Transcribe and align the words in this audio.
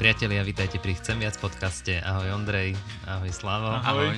Priatelia, 0.00 0.40
vítajte 0.40 0.80
pri 0.80 0.96
Chcem 0.96 1.20
viac 1.20 1.36
podcaste. 1.36 2.00
Ahoj 2.00 2.32
Ondrej, 2.32 2.72
ahoj 3.04 3.28
Slavo. 3.36 3.68
Ahoj. 3.68 4.16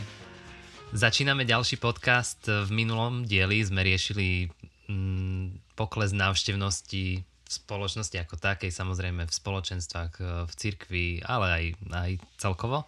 Začíname 0.94 1.42
ďalší 1.42 1.82
podcast. 1.82 2.38
V 2.46 2.70
minulom 2.70 3.26
dieli 3.26 3.58
sme 3.66 3.82
riešili 3.82 4.46
mm, 4.86 5.74
pokles 5.74 6.14
návštevnosti 6.14 7.26
v 7.26 7.50
spoločnosti 7.50 8.14
ako 8.14 8.38
takej, 8.38 8.70
samozrejme 8.70 9.26
v 9.26 9.32
spoločenstvách, 9.34 10.12
e, 10.22 10.46
v 10.46 10.52
cirkvi, 10.54 11.06
ale 11.26 11.46
aj, 11.50 11.64
aj 11.90 12.10
celkovo. 12.38 12.86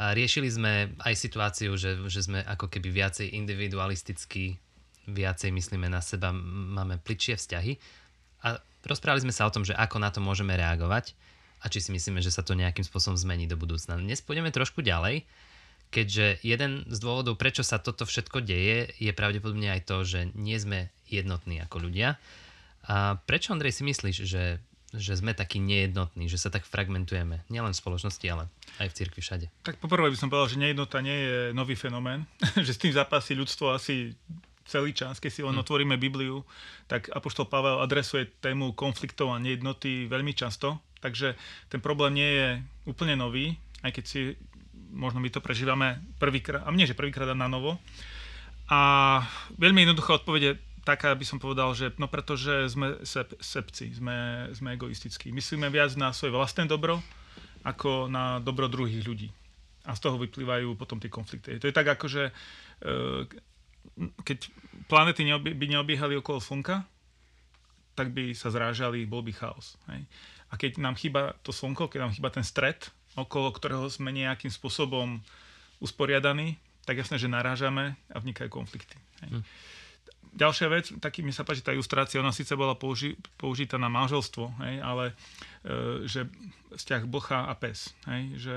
A 0.00 0.16
riešili 0.16 0.48
sme 0.48 0.96
aj 1.04 1.20
situáciu, 1.20 1.76
že, 1.76 2.00
že 2.08 2.24
sme 2.24 2.40
ako 2.40 2.72
keby 2.72 3.04
viacej 3.04 3.36
individualisticky, 3.36 4.56
viacej 5.12 5.52
myslíme 5.52 5.92
na 5.92 6.00
seba, 6.00 6.32
máme 6.32 7.04
pličie 7.04 7.36
vzťahy. 7.36 7.76
A 8.48 8.56
rozprávali 8.88 9.28
sme 9.28 9.36
sa 9.36 9.44
o 9.44 9.52
tom, 9.52 9.60
že 9.60 9.76
ako 9.76 10.00
na 10.00 10.08
to 10.08 10.24
môžeme 10.24 10.56
reagovať 10.56 11.12
a 11.64 11.72
či 11.72 11.80
si 11.80 11.90
myslíme, 11.96 12.20
že 12.20 12.28
sa 12.28 12.44
to 12.44 12.52
nejakým 12.52 12.84
spôsobom 12.84 13.16
zmení 13.16 13.48
do 13.48 13.56
budúcna. 13.56 13.96
Dnes 13.96 14.20
pôjdeme 14.20 14.52
trošku 14.52 14.84
ďalej, 14.84 15.24
keďže 15.88 16.44
jeden 16.44 16.84
z 16.84 16.98
dôvodov, 17.00 17.40
prečo 17.40 17.64
sa 17.64 17.80
toto 17.80 18.04
všetko 18.04 18.44
deje, 18.44 18.92
je 19.00 19.12
pravdepodobne 19.16 19.72
aj 19.72 19.88
to, 19.88 20.04
že 20.04 20.28
nie 20.36 20.60
sme 20.60 20.92
jednotní 21.08 21.64
ako 21.64 21.88
ľudia. 21.88 22.20
A 22.84 23.16
prečo, 23.24 23.56
Andrej, 23.56 23.80
si 23.80 23.82
myslíš, 23.88 24.16
že, 24.28 24.60
že 24.92 25.12
sme 25.16 25.32
takí 25.32 25.56
nejednotní, 25.56 26.28
že 26.28 26.36
sa 26.36 26.52
tak 26.52 26.68
fragmentujeme? 26.68 27.48
Nielen 27.48 27.72
v 27.72 27.80
spoločnosti, 27.80 28.26
ale 28.28 28.44
aj 28.76 28.92
v 28.92 28.96
cirkvi 29.00 29.20
všade. 29.24 29.46
Tak 29.64 29.80
poprvé 29.80 30.12
by 30.12 30.20
som 30.20 30.28
povedal, 30.28 30.52
že 30.52 30.60
nejednota 30.60 31.00
nie 31.00 31.16
je 31.16 31.38
nový 31.56 31.80
fenomén, 31.80 32.28
že 32.66 32.76
s 32.76 32.82
tým 32.82 32.92
zápasí 32.92 33.32
ľudstvo 33.32 33.72
asi 33.72 34.12
celý 34.68 34.92
čas, 34.92 35.16
keď 35.16 35.30
si 35.32 35.40
len 35.40 35.56
hm. 35.56 35.62
otvoríme 35.64 35.96
Bibliu, 35.96 36.44
tak 36.88 37.08
Apoštol 37.08 37.48
Pavel 37.48 37.80
adresuje 37.80 38.28
tému 38.44 38.76
konfliktov 38.76 39.32
a 39.32 39.40
nejednoty 39.40 40.08
veľmi 40.12 40.36
často 40.36 40.80
Takže 41.04 41.36
ten 41.68 41.84
problém 41.84 42.16
nie 42.16 42.30
je 42.32 42.48
úplne 42.88 43.12
nový, 43.12 43.60
aj 43.84 43.92
keď 43.92 44.04
si 44.08 44.20
možno 44.88 45.20
my 45.20 45.28
to 45.28 45.44
prežívame 45.44 46.00
prvýkrát, 46.16 46.64
a 46.64 46.72
nie, 46.72 46.88
že 46.88 46.96
prvýkrát 46.96 47.28
na 47.36 47.50
novo. 47.50 47.76
A 48.72 49.20
veľmi 49.60 49.84
jednoduchá 49.84 50.16
odpovede 50.16 50.56
taká 50.84 51.16
by 51.16 51.24
som 51.24 51.40
povedal, 51.40 51.72
že 51.72 51.96
no 51.96 52.06
pretože 52.06 52.68
sme 52.68 53.00
sep, 53.02 53.32
sepci, 53.40 53.96
sme, 53.96 54.48
sme 54.52 54.76
egoistickí. 54.76 55.32
Myslíme 55.32 55.72
viac 55.72 55.96
na 55.96 56.12
svoje 56.12 56.36
vlastné 56.36 56.68
dobro, 56.68 57.00
ako 57.64 58.12
na 58.12 58.38
dobro 58.44 58.68
druhých 58.68 59.02
ľudí. 59.02 59.28
A 59.88 59.96
z 59.96 60.00
toho 60.04 60.20
vyplývajú 60.20 60.76
potom 60.76 61.00
tie 61.00 61.12
konflikty. 61.12 61.56
To 61.56 61.68
je 61.68 61.76
tak 61.76 61.88
ako, 61.88 62.06
že 62.08 62.22
e, 62.28 62.32
keď 64.24 64.48
planety 64.88 65.24
by 65.32 65.66
neobiehali 65.68 66.20
okolo 66.20 66.40
Slnka, 66.40 66.84
tak 67.96 68.12
by 68.12 68.36
sa 68.36 68.52
zrážali, 68.52 69.08
bol 69.08 69.24
by 69.24 69.32
chaos. 69.32 69.80
Hej. 69.88 70.04
A 70.54 70.58
keď 70.58 70.78
nám 70.78 70.94
chýba 70.94 71.34
to 71.42 71.50
slnko, 71.50 71.90
keď 71.90 72.06
nám 72.06 72.14
chýba 72.14 72.30
ten 72.30 72.46
stred, 72.46 72.86
okolo 73.18 73.50
ktorého 73.50 73.90
sme 73.90 74.14
nejakým 74.14 74.54
spôsobom 74.54 75.18
usporiadaní, 75.82 76.62
tak 76.86 77.02
jasné, 77.02 77.18
že 77.18 77.26
narážame 77.26 77.98
a 78.14 78.22
vznikajú 78.22 78.54
konflikty. 78.54 78.94
Hej. 79.26 79.42
Hm. 79.42 79.44
Ďalšia 80.34 80.66
vec, 80.70 80.86
taký 80.98 81.26
mi 81.26 81.34
sa 81.34 81.42
páči 81.42 81.62
tá 81.62 81.74
ilustrácia, 81.74 82.22
ona 82.22 82.30
síce 82.30 82.54
bola 82.54 82.78
použi- 82.78 83.18
použitá 83.38 83.78
na 83.78 83.86
manželstvo, 83.86 84.50
hej, 84.66 84.82
ale 84.82 85.04
e, 85.10 85.14
že 86.10 86.26
vzťah 86.74 87.02
blcha 87.06 87.46
a 87.46 87.54
pes. 87.54 87.94
Hej, 88.10 88.22
že 88.42 88.56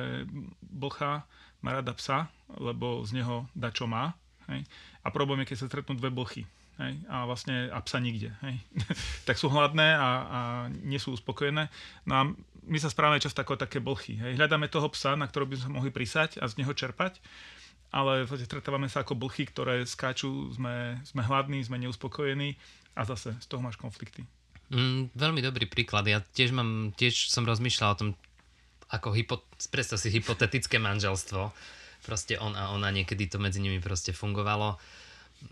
blcha 0.62 1.25
má 1.62 1.78
rada 1.78 1.94
psa, 1.94 2.34
lebo 2.58 3.06
z 3.06 3.22
neho 3.22 3.45
dá 3.53 3.70
čo 3.70 3.86
má. 3.86 4.18
Hej, 4.50 4.66
a 5.02 5.08
problém 5.14 5.45
je, 5.45 5.53
keď 5.53 5.58
sa 5.62 5.70
stretnú 5.70 5.94
dve 5.98 6.09
blchy 6.09 6.50
hej, 6.81 6.94
a 7.09 7.25
vlastne 7.25 7.70
a 7.73 7.80
psa 7.81 7.97
nikde. 7.97 8.33
Hej. 8.45 8.56
tak 9.28 9.38
sú 9.38 9.50
hladné 9.50 9.97
a, 9.97 10.09
a 10.09 10.39
nie 10.86 11.02
sú 11.02 11.14
uspokojené. 11.14 11.69
No 12.06 12.14
a 12.14 12.22
my 12.67 12.78
sa 12.78 12.92
správame 12.92 13.23
často 13.23 13.42
ako 13.42 13.58
také 13.58 13.80
blchy. 13.80 14.19
Hej. 14.19 14.38
Hľadáme 14.38 14.68
toho 14.68 14.88
psa, 14.94 15.16
na 15.16 15.25
ktorého 15.25 15.50
by 15.50 15.57
sme 15.57 15.78
mohli 15.81 15.91
prísať 15.91 16.38
a 16.38 16.46
z 16.46 16.59
neho 16.62 16.74
čerpať, 16.75 17.18
ale 17.90 18.28
stretávame 18.28 18.91
sa 18.91 19.02
ako 19.02 19.16
blchy, 19.16 19.47
ktoré 19.47 19.88
skáču, 19.88 20.52
sme, 20.52 21.00
sme 21.07 21.24
hladní, 21.24 21.63
sme 21.63 21.79
neuspokojení 21.79 22.59
a 22.94 23.07
zase 23.07 23.34
z 23.40 23.46
toho 23.47 23.63
máš 23.63 23.79
konflikty. 23.79 24.28
Mm, 24.68 25.16
veľmi 25.16 25.40
dobrý 25.40 25.66
príklad. 25.72 26.03
Ja 26.12 26.19
tiež, 26.19 26.52
mám, 26.52 26.91
tiež 27.00 27.31
som 27.31 27.47
rozmýšľal 27.47 27.90
o 27.96 28.00
tom, 28.00 28.09
ako 28.91 29.16
hypo, 29.16 29.35
predstav 29.72 29.96
si 30.00 30.12
hypotetické 30.12 30.75
manželstvo. 30.79 31.56
Proste 32.03 32.35
on 32.40 32.56
a 32.56 32.75
ona, 32.75 32.91
niekedy 32.91 33.31
to 33.31 33.40
medzi 33.40 33.63
nimi 33.63 33.79
proste 33.79 34.12
fungovalo 34.12 34.75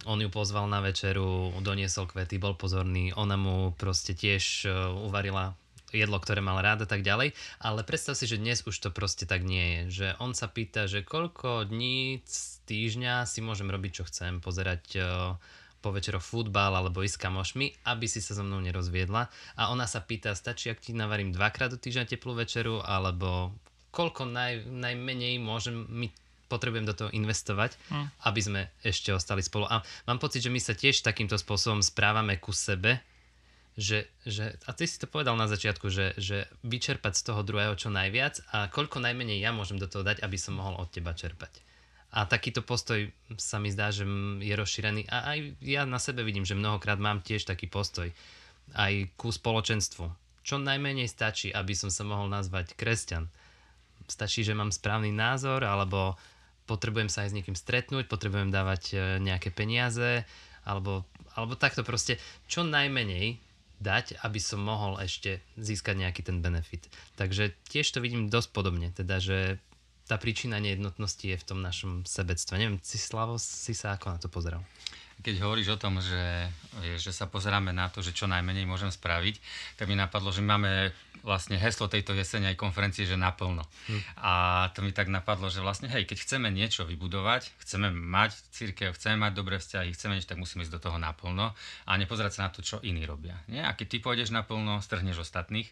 on 0.05 0.21
ju 0.21 0.29
pozval 0.29 0.69
na 0.69 0.81
večeru, 0.81 1.53
doniesol 1.61 2.09
kvety, 2.09 2.37
bol 2.37 2.57
pozorný, 2.57 3.13
ona 3.13 3.37
mu 3.37 3.73
proste 3.73 4.17
tiež 4.17 4.65
e, 4.65 4.69
uvarila 5.05 5.57
jedlo, 5.95 6.19
ktoré 6.19 6.43
mal 6.43 6.59
rád 6.59 6.83
a 6.83 6.87
tak 6.89 7.01
ďalej. 7.01 7.31
Ale 7.63 7.87
predstav 7.87 8.19
si, 8.19 8.27
že 8.27 8.41
dnes 8.41 8.65
už 8.65 8.75
to 8.75 8.89
proste 8.91 9.25
tak 9.29 9.47
nie 9.47 9.63
je. 9.63 9.81
Že 10.03 10.07
on 10.19 10.31
sa 10.35 10.51
pýta, 10.51 10.91
že 10.91 11.05
koľko 11.05 11.69
dní 11.69 12.25
z 12.27 12.59
týždňa 12.67 13.23
si 13.29 13.39
môžem 13.39 13.71
robiť, 13.71 13.91
čo 14.01 14.03
chcem, 14.09 14.43
pozerať 14.43 14.83
e, 14.95 14.99
po 15.79 15.93
večeroch 15.93 16.25
futbal 16.25 16.73
alebo 16.73 17.05
ísť 17.05 17.21
kamošmi, 17.21 17.85
aby 17.85 18.05
si 18.09 18.17
sa 18.19 18.33
so 18.33 18.41
mnou 18.41 18.57
nerozviedla. 18.59 19.29
A 19.55 19.61
ona 19.69 19.85
sa 19.85 20.01
pýta, 20.01 20.33
stačí, 20.33 20.73
ak 20.73 20.81
ti 20.81 20.97
navarím 20.97 21.29
dvakrát 21.29 21.69
do 21.69 21.77
týždňa 21.77 22.09
teplú 22.09 22.33
večeru, 22.33 22.81
alebo 22.81 23.53
koľko 23.93 24.27
naj, 24.27 24.65
najmenej 24.65 25.39
môžem 25.39 25.85
mi 25.87 26.09
potrebujem 26.47 26.85
do 26.85 26.93
toho 26.93 27.09
investovať, 27.11 27.77
mm. 27.89 28.07
aby 28.25 28.41
sme 28.41 28.61
ešte 28.85 29.11
ostali 29.11 29.41
spolu. 29.41 29.65
A 29.65 29.81
mám 30.05 30.21
pocit, 30.21 30.45
že 30.45 30.53
my 30.53 30.61
sa 30.61 30.77
tiež 30.77 31.01
takýmto 31.01 31.35
spôsobom 31.35 31.81
správame 31.81 32.37
ku 32.37 32.53
sebe, 32.53 33.01
že, 33.75 34.07
že 34.23 34.55
a 34.63 34.71
ty 34.71 34.87
si 34.87 34.95
to 34.95 35.07
povedal 35.07 35.35
na 35.35 35.51
začiatku, 35.51 35.91
že, 35.91 36.15
že 36.15 36.47
vyčerpať 36.63 37.13
z 37.19 37.25
toho 37.27 37.43
druhého 37.43 37.75
čo 37.75 37.91
najviac 37.91 38.39
a 38.55 38.71
koľko 38.71 39.03
najmenej 39.03 39.43
ja 39.43 39.51
môžem 39.51 39.75
do 39.75 39.87
toho 39.91 40.07
dať, 40.07 40.23
aby 40.23 40.39
som 40.39 40.55
mohol 40.55 40.79
od 40.79 40.87
teba 40.87 41.11
čerpať. 41.11 41.51
A 42.15 42.23
takýto 42.23 42.63
postoj 42.63 43.11
sa 43.35 43.59
mi 43.59 43.67
zdá, 43.75 43.91
že 43.91 44.07
je 44.39 44.53
rozšírený 44.55 45.11
a 45.11 45.35
aj 45.35 45.39
ja 45.59 45.83
na 45.83 45.99
sebe 45.99 46.23
vidím, 46.23 46.47
že 46.47 46.55
mnohokrát 46.55 46.95
mám 46.95 47.19
tiež 47.19 47.43
taký 47.43 47.67
postoj 47.67 48.07
aj 48.79 49.11
ku 49.19 49.35
spoločenstvu. 49.35 50.07
Čo 50.45 50.55
najmenej 50.61 51.11
stačí, 51.11 51.51
aby 51.51 51.75
som 51.75 51.91
sa 51.91 52.07
mohol 52.07 52.31
nazvať 52.31 52.77
kresťan. 52.79 53.27
Stačí, 54.07 54.47
že 54.47 54.55
mám 54.55 54.71
správny 54.71 55.11
názor, 55.11 55.67
alebo 55.67 56.15
potrebujem 56.65 57.09
sa 57.09 57.25
aj 57.25 57.33
s 57.33 57.35
niekým 57.37 57.57
stretnúť, 57.57 58.09
potrebujem 58.09 58.49
dávať 58.49 58.83
e, 58.91 58.95
nejaké 59.21 59.53
peniaze, 59.53 60.25
alebo, 60.65 61.05
alebo 61.37 61.53
takto 61.53 61.85
proste 61.85 62.17
čo 62.49 62.65
najmenej 62.65 63.37
dať, 63.79 64.23
aby 64.25 64.39
som 64.41 64.63
mohol 64.63 64.97
ešte 65.03 65.43
získať 65.59 65.95
nejaký 66.01 66.21
ten 66.25 66.41
benefit. 66.41 66.89
Takže 67.19 67.53
tiež 67.69 67.85
to 67.91 67.99
vidím 68.01 68.31
dosť 68.31 68.49
podobne, 68.55 68.89
teda, 68.95 69.21
že 69.21 69.61
tá 70.05 70.21
príčina 70.21 70.61
nejednotnosti 70.61 71.25
je 71.25 71.37
v 71.37 71.47
tom 71.47 71.59
našom 71.65 72.05
sebectve. 72.05 72.61
Neviem, 72.61 72.77
si 72.85 73.01
Slavo, 73.01 73.41
si 73.41 73.73
sa 73.73 73.97
ako 73.97 74.05
na 74.15 74.17
to 74.21 74.29
pozeral? 74.29 74.61
Keď 75.25 75.41
hovoríš 75.41 75.73
o 75.73 75.81
tom, 75.81 75.97
že, 75.97 76.53
že 77.01 77.09
sa 77.09 77.25
pozeráme 77.25 77.73
na 77.73 77.89
to, 77.89 78.05
že 78.05 78.13
čo 78.13 78.29
najmenej 78.29 78.69
môžem 78.69 78.93
spraviť, 78.93 79.41
tak 79.73 79.89
mi 79.89 79.97
napadlo, 79.97 80.29
že 80.29 80.45
máme 80.45 80.93
vlastne 81.25 81.57
heslo 81.57 81.89
tejto 81.89 82.13
jesene 82.13 82.53
aj 82.53 82.61
konferencie, 82.61 83.09
že 83.09 83.17
naplno. 83.17 83.65
Hm. 83.89 84.01
A 84.21 84.33
to 84.77 84.85
mi 84.85 84.93
tak 84.93 85.09
napadlo, 85.09 85.49
že 85.49 85.65
vlastne 85.65 85.89
hej, 85.89 86.05
keď 86.05 86.21
chceme 86.21 86.53
niečo 86.53 86.85
vybudovať, 86.85 87.49
chceme 87.65 87.89
mať 87.89 88.37
církev, 88.53 88.93
chceme 88.93 89.17
mať 89.17 89.33
dobré 89.33 89.57
vzťahy, 89.57 89.89
chceme 89.97 90.15
niečo, 90.15 90.29
tak 90.29 90.37
musíme 90.37 90.61
ísť 90.61 90.77
do 90.77 90.83
toho 90.85 91.01
naplno 91.01 91.57
a 91.89 91.91
nepozerať 91.97 92.31
sa 92.37 92.45
na 92.45 92.53
to, 92.53 92.61
čo 92.61 92.77
iní 92.85 93.09
robia. 93.09 93.41
Nie? 93.49 93.65
A 93.65 93.73
keď 93.73 93.87
ty 93.89 93.97
pôjdeš 93.97 94.29
naplno, 94.29 94.77
strhneš 94.85 95.25
ostatných. 95.25 95.67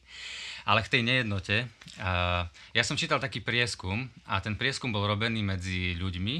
Ale 0.65 0.81
k 0.81 0.97
tej 0.97 1.01
nejednote, 1.05 1.69
uh, 2.01 2.49
ja 2.73 2.83
som 2.83 2.97
čítal 2.97 3.21
taký 3.21 3.45
prieskum 3.45 4.09
a 4.25 4.41
ten 4.41 4.57
prieskum 4.57 4.89
bol 4.89 5.05
robený 5.05 5.45
medzi 5.45 5.93
ľuďmi 5.93 6.35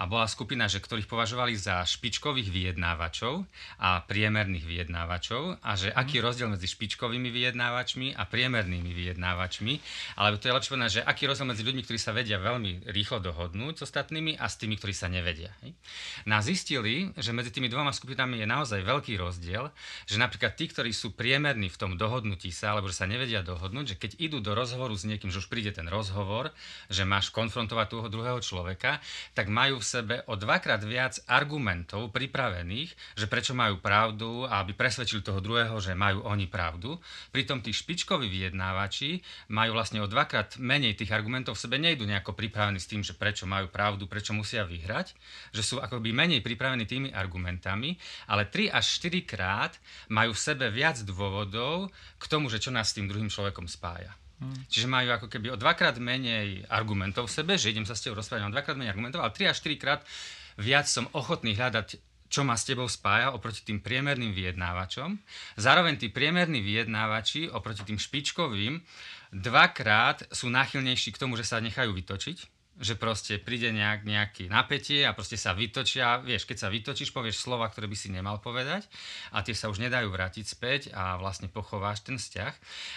a 0.00 0.08
bola 0.08 0.24
skupina, 0.24 0.70
že 0.70 0.80
ktorých 0.80 1.10
považovali 1.10 1.52
za 1.58 1.84
špičkových 1.84 2.48
vyjednávačov 2.54 3.42
a 3.82 4.06
priemerných 4.06 4.62
vyjednávačov 4.62 5.58
a 5.58 5.70
že 5.74 5.90
aký 5.90 6.22
je 6.22 6.22
rozdiel 6.22 6.48
medzi 6.54 6.70
špičkovými 6.70 7.34
vyjednávačmi 7.34 8.14
a 8.14 8.22
priemernými 8.30 8.94
vyjednávačmi, 8.94 9.74
ale 10.22 10.38
to 10.38 10.46
je 10.46 10.54
lepšie 10.54 10.70
povedať, 10.70 11.02
že 11.02 11.02
aký 11.02 11.26
rozdiel 11.26 11.50
medzi 11.50 11.66
ľuďmi, 11.66 11.82
ktorí 11.82 11.98
sa 11.98 12.14
vedia 12.14 12.38
veľmi 12.38 12.86
rýchlo 12.94 13.18
dohodnúť 13.18 13.82
s 13.82 13.90
ostatnými 13.90 14.38
a 14.38 14.46
s 14.46 14.54
tými, 14.62 14.78
ktorí 14.78 14.94
sa 14.94 15.10
nevedia. 15.10 15.50
Hej? 15.66 15.74
No 16.30 16.38
zistili, 16.44 17.10
že 17.16 17.32
medzi 17.32 17.50
tými 17.50 17.72
dvoma 17.72 17.90
skupinami 17.90 18.44
je 18.44 18.46
naozaj 18.46 18.84
veľký 18.84 19.16
rozdiel, 19.16 19.72
že 20.04 20.20
napríklad 20.20 20.54
tí, 20.54 20.68
ktorí 20.68 20.92
sú 20.92 21.16
priemerní 21.16 21.72
v 21.72 21.80
tom 21.80 21.96
dohodnutí 21.96 22.52
sa, 22.52 22.76
alebo 22.76 22.92
že 22.92 23.00
sa 23.00 23.08
nevedia 23.08 23.40
dohodnúť, 23.40 23.96
že 23.96 24.00
keď 24.00 24.12
idú 24.20 24.38
do 24.44 24.52
rozhovoru 24.52 24.92
s 24.92 25.08
niekým, 25.08 25.32
že 25.32 25.40
už 25.40 25.48
príde 25.48 25.72
ten 25.72 25.88
rozhovor, 25.88 26.52
že 26.92 27.08
máš 27.08 27.32
konfrontovať 27.32 27.86
toho 27.88 28.06
druhého 28.12 28.38
človeka, 28.44 29.00
tak 29.32 29.48
majú 29.48 29.80
v 29.80 29.88
sebe 29.88 30.16
o 30.28 30.36
dvakrát 30.36 30.84
viac 30.84 31.16
argumentov 31.24 32.12
pripravených, 32.12 32.43
že 33.14 33.30
prečo 33.30 33.54
majú 33.54 33.78
pravdu 33.78 34.44
a 34.44 34.60
aby 34.60 34.74
presvedčili 34.74 35.24
toho 35.24 35.38
druhého, 35.40 35.78
že 35.78 35.96
majú 35.96 36.26
oni 36.26 36.50
pravdu. 36.50 36.98
Pritom 37.30 37.62
tí 37.62 37.70
špičkoví 37.70 38.26
vyjednávači 38.26 39.22
majú 39.54 39.78
vlastne 39.78 40.02
o 40.02 40.10
dvakrát 40.10 40.58
menej 40.58 40.98
tých 40.98 41.14
argumentov 41.14 41.56
v 41.56 41.62
sebe, 41.64 41.76
nejdu 41.78 42.04
nejako 42.04 42.34
pripravení 42.34 42.76
s 42.76 42.90
tým, 42.90 43.00
že 43.00 43.14
prečo 43.14 43.48
majú 43.48 43.70
pravdu, 43.70 44.04
prečo 44.10 44.34
musia 44.34 44.66
vyhrať, 44.66 45.14
že 45.54 45.62
sú 45.62 45.78
akoby 45.80 46.10
menej 46.10 46.40
pripravení 46.44 46.84
tými 46.84 47.14
argumentami, 47.14 47.96
ale 48.28 48.50
3 48.50 48.74
až 48.74 48.84
4 49.00 49.22
krát 49.24 49.72
majú 50.10 50.34
v 50.34 50.42
sebe 50.42 50.66
viac 50.68 51.00
dôvodov 51.06 51.88
k 52.18 52.24
tomu, 52.26 52.50
že 52.50 52.60
čo 52.60 52.74
nás 52.74 52.90
s 52.90 52.96
tým 52.96 53.06
druhým 53.06 53.30
človekom 53.30 53.70
spája. 53.70 54.12
Hmm. 54.42 54.66
Čiže 54.66 54.90
majú 54.90 55.14
ako 55.14 55.26
keby 55.30 55.54
o 55.54 55.60
dvakrát 55.60 55.96
menej 56.02 56.66
argumentov 56.66 57.30
v 57.30 57.34
sebe, 57.38 57.54
že 57.54 57.70
idem 57.70 57.86
sa 57.86 57.94
s 57.94 58.02
tebou 58.02 58.18
rozprávať, 58.18 58.50
mám 58.50 58.54
dvakrát 58.54 58.76
menej 58.76 58.92
argumentov, 58.92 59.22
ale 59.22 59.32
3 59.32 59.54
až 59.54 59.56
4 59.62 59.78
krát 59.82 60.00
viac 60.58 60.90
som 60.90 61.06
ochotný 61.14 61.54
hľadať 61.54 62.13
čo 62.34 62.42
ma 62.42 62.58
s 62.58 62.66
tebou 62.66 62.90
spája 62.90 63.30
oproti 63.30 63.62
tým 63.62 63.78
priemerným 63.78 64.34
vyjednávačom. 64.34 65.14
Zároveň 65.54 66.02
tí 66.02 66.10
priemerní 66.10 66.58
vyjednávači 66.66 67.46
oproti 67.46 67.86
tým 67.86 68.02
špičkovým 68.02 68.82
dvakrát 69.30 70.26
sú 70.34 70.50
náchylnejší 70.50 71.14
k 71.14 71.20
tomu, 71.22 71.38
že 71.38 71.46
sa 71.46 71.62
nechajú 71.62 71.94
vytočiť 71.94 72.53
že 72.74 72.98
proste 72.98 73.38
príde 73.38 73.70
nejak, 73.70 74.02
nejaký 74.02 74.50
napätie 74.50 75.06
a 75.06 75.14
proste 75.14 75.38
sa 75.38 75.54
vytočia, 75.54 76.18
vieš, 76.18 76.42
keď 76.50 76.66
sa 76.66 76.68
vytočíš, 76.68 77.14
povieš 77.14 77.46
slova, 77.46 77.70
ktoré 77.70 77.86
by 77.86 77.94
si 77.94 78.10
nemal 78.10 78.42
povedať 78.42 78.90
a 79.30 79.46
tie 79.46 79.54
sa 79.54 79.70
už 79.70 79.78
nedajú 79.78 80.10
vrátiť 80.10 80.44
späť 80.44 80.80
a 80.90 81.14
vlastne 81.14 81.46
pochováš 81.46 82.02
ten 82.02 82.18
vzťah. 82.18 82.54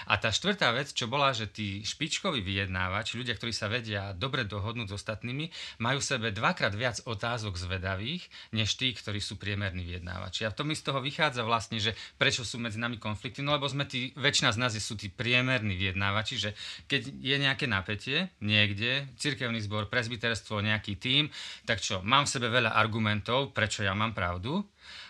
A 0.10 0.14
tá 0.18 0.34
štvrtá 0.34 0.74
vec, 0.74 0.90
čo 0.98 1.06
bola, 1.06 1.30
že 1.30 1.46
tí 1.46 1.86
špičkoví 1.86 2.42
vyjednávači, 2.42 3.22
ľudia, 3.22 3.38
ktorí 3.38 3.54
sa 3.54 3.70
vedia 3.70 4.18
dobre 4.18 4.50
dohodnúť 4.50 4.90
s 4.90 4.98
ostatnými, 4.98 5.54
majú 5.78 6.02
v 6.02 6.10
sebe 6.10 6.28
dvakrát 6.34 6.74
viac 6.74 7.06
otázok 7.06 7.54
zvedavých, 7.54 8.26
než 8.58 8.74
tí, 8.82 8.98
ktorí 8.98 9.22
sú 9.22 9.38
priemerní 9.38 9.86
vyjednávači. 9.86 10.50
A 10.50 10.54
to 10.54 10.66
mi 10.66 10.74
z 10.74 10.90
toho 10.90 11.06
vychádza 11.06 11.46
vlastne, 11.46 11.78
že 11.78 11.94
prečo 12.18 12.42
sú 12.42 12.58
medzi 12.58 12.82
nami 12.82 12.98
konflikty, 12.98 13.46
no 13.46 13.54
lebo 13.54 13.70
sme 13.70 13.86
tí, 13.86 14.10
väčšina 14.18 14.50
z 14.54 14.58
nás 14.58 14.74
sú 14.78 14.98
tí 14.98 15.14
priemerní 15.14 15.78
vyjednávači, 15.78 16.36
že 16.42 16.50
keď 16.90 17.14
je 17.22 17.36
nejaké 17.38 17.66
napätie 17.70 18.34
niekde, 18.42 19.06
cirkevný 19.20 19.67
zbor, 19.68 19.92
prezbiterstvo, 19.92 20.64
nejaký 20.64 20.96
tím, 20.96 21.28
tak 21.68 21.84
čo, 21.84 22.00
mám 22.08 22.24
v 22.24 22.34
sebe 22.40 22.48
veľa 22.48 22.74
argumentov, 22.74 23.52
prečo 23.52 23.84
ja 23.84 23.92
mám 23.92 24.16
pravdu. 24.16 24.64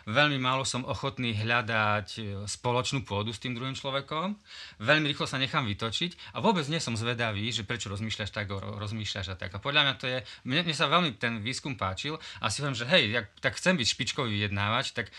Veľmi 0.07 0.39
málo 0.39 0.63
som 0.63 0.88
ochotný 0.88 1.35
hľadať 1.35 2.07
e, 2.18 2.21
spoločnú 2.47 3.03
pôdu 3.03 3.35
s 3.35 3.41
tým 3.44 3.57
druhým 3.57 3.75
človekom. 3.75 4.38
Veľmi 4.79 5.12
rýchlo 5.12 5.27
sa 5.27 5.41
nechám 5.41 5.68
vytočiť 5.68 6.35
a 6.35 6.44
vôbec 6.44 6.63
nie 6.71 6.79
som 6.79 6.95
zvedavý, 6.95 7.50
že 7.51 7.68
prečo 7.68 7.91
rozmýšľaš 7.91 8.29
tak, 8.31 8.47
rozmýšľaš 8.53 9.27
a 9.33 9.35
tak. 9.35 9.51
A 9.56 9.59
podľa 9.59 9.81
mňa 9.83 9.94
to 10.00 10.06
je, 10.07 10.19
mne, 10.47 10.63
mne 10.63 10.75
sa 10.75 10.88
veľmi 10.91 11.15
ten 11.19 11.44
výskum 11.44 11.75
páčil 11.75 12.18
a 12.39 12.47
si 12.47 12.62
hovorím, 12.63 12.79
že 12.79 12.89
hej, 12.89 13.03
ja, 13.12 13.21
tak 13.44 13.59
chcem 13.59 13.75
byť 13.75 13.88
špičkový 13.88 14.31
vyjednávač, 14.31 14.95
tak 14.95 15.12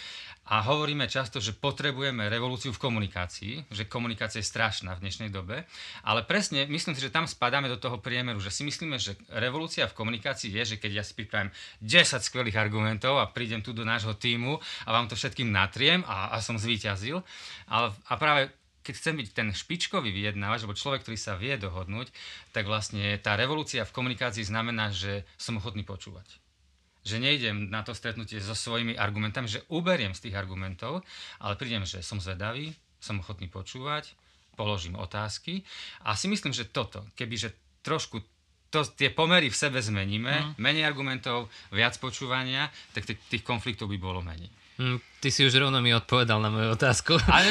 a 0.48 0.64
hovoríme 0.64 1.04
často, 1.12 1.44
že 1.44 1.52
potrebujeme 1.52 2.24
revolúciu 2.32 2.72
v 2.72 2.80
komunikácii, 2.80 3.68
že 3.68 3.84
komunikácia 3.84 4.40
je 4.40 4.48
strašná 4.48 4.96
v 4.96 5.04
dnešnej 5.04 5.28
dobe, 5.28 5.68
ale 6.00 6.24
presne 6.24 6.64
myslím 6.64 6.96
si, 6.96 7.04
že 7.04 7.12
tam 7.12 7.28
spadáme 7.28 7.68
do 7.68 7.76
toho 7.76 8.00
priemeru, 8.00 8.40
že 8.40 8.48
si 8.48 8.64
myslíme, 8.64 8.96
že 8.96 9.20
revolúcia 9.28 9.84
v 9.84 9.92
komunikácii 9.92 10.48
je, 10.56 10.74
že 10.74 10.76
keď 10.80 10.90
ja 10.96 11.04
si 11.04 11.12
pripravím 11.12 11.52
10 11.84 12.24
skvelých 12.24 12.56
argumentov 12.56 13.20
a 13.20 13.28
prídem 13.28 13.60
tu 13.60 13.76
do 13.76 13.84
nášho 13.84 14.16
týmu 14.16 14.47
a 14.56 14.88
vám 14.88 15.12
to 15.12 15.18
všetkým 15.20 15.52
natriem 15.52 16.00
a, 16.08 16.32
a 16.32 16.40
som 16.40 16.56
zvíťazil, 16.56 17.20
ale, 17.68 17.92
a 18.08 18.14
práve 18.16 18.48
keď 18.88 18.94
chcem 19.04 19.20
byť 19.20 19.28
ten 19.36 19.48
špičkový 19.52 20.08
vyjednávač, 20.08 20.64
alebo 20.64 20.72
človek, 20.72 21.04
ktorý 21.04 21.20
sa 21.20 21.36
vie 21.36 21.60
dohodnúť, 21.60 22.08
tak 22.56 22.64
vlastne 22.64 23.20
tá 23.20 23.36
revolúcia 23.36 23.84
v 23.84 23.92
komunikácii 23.92 24.48
znamená, 24.48 24.88
že 24.88 25.28
som 25.36 25.60
ochotný 25.60 25.84
počúvať. 25.84 26.24
Že 27.04 27.20
nejdem 27.20 27.68
na 27.68 27.84
to 27.84 27.92
stretnutie 27.92 28.40
so 28.40 28.56
svojimi 28.56 28.96
argumentami, 28.96 29.44
že 29.44 29.60
uberiem 29.68 30.16
z 30.16 30.28
tých 30.28 30.40
argumentov, 30.40 31.04
ale 31.36 31.60
prídem, 31.60 31.84
že 31.84 32.00
som 32.00 32.16
zvedavý, 32.16 32.72
som 32.96 33.20
ochotný 33.20 33.52
počúvať, 33.52 34.16
položím 34.56 34.96
otázky. 34.96 35.68
A 36.08 36.16
si 36.16 36.32
myslím, 36.32 36.56
že 36.56 36.64
toto, 36.64 37.04
kebyže 37.12 37.52
trošku 37.84 38.24
to, 38.68 38.84
tie 38.84 39.08
pomery 39.08 39.48
v 39.48 39.56
sebe 39.56 39.80
zmeníme, 39.80 40.32
mm. 40.32 40.52
menej 40.60 40.84
argumentov, 40.84 41.48
viac 41.72 41.96
počúvania, 41.96 42.68
tak 42.92 43.08
t- 43.08 43.16
tých 43.28 43.44
konfliktov 43.44 43.88
by 43.88 43.96
bolo 43.96 44.20
menej. 44.20 44.52
Mm, 44.78 45.02
ty 45.18 45.34
si 45.34 45.42
už 45.42 45.58
rovno 45.58 45.82
mi 45.82 45.90
odpovedal 45.90 46.38
na 46.38 46.54
moju 46.54 46.70
otázku. 46.78 47.18
Ale... 47.26 47.50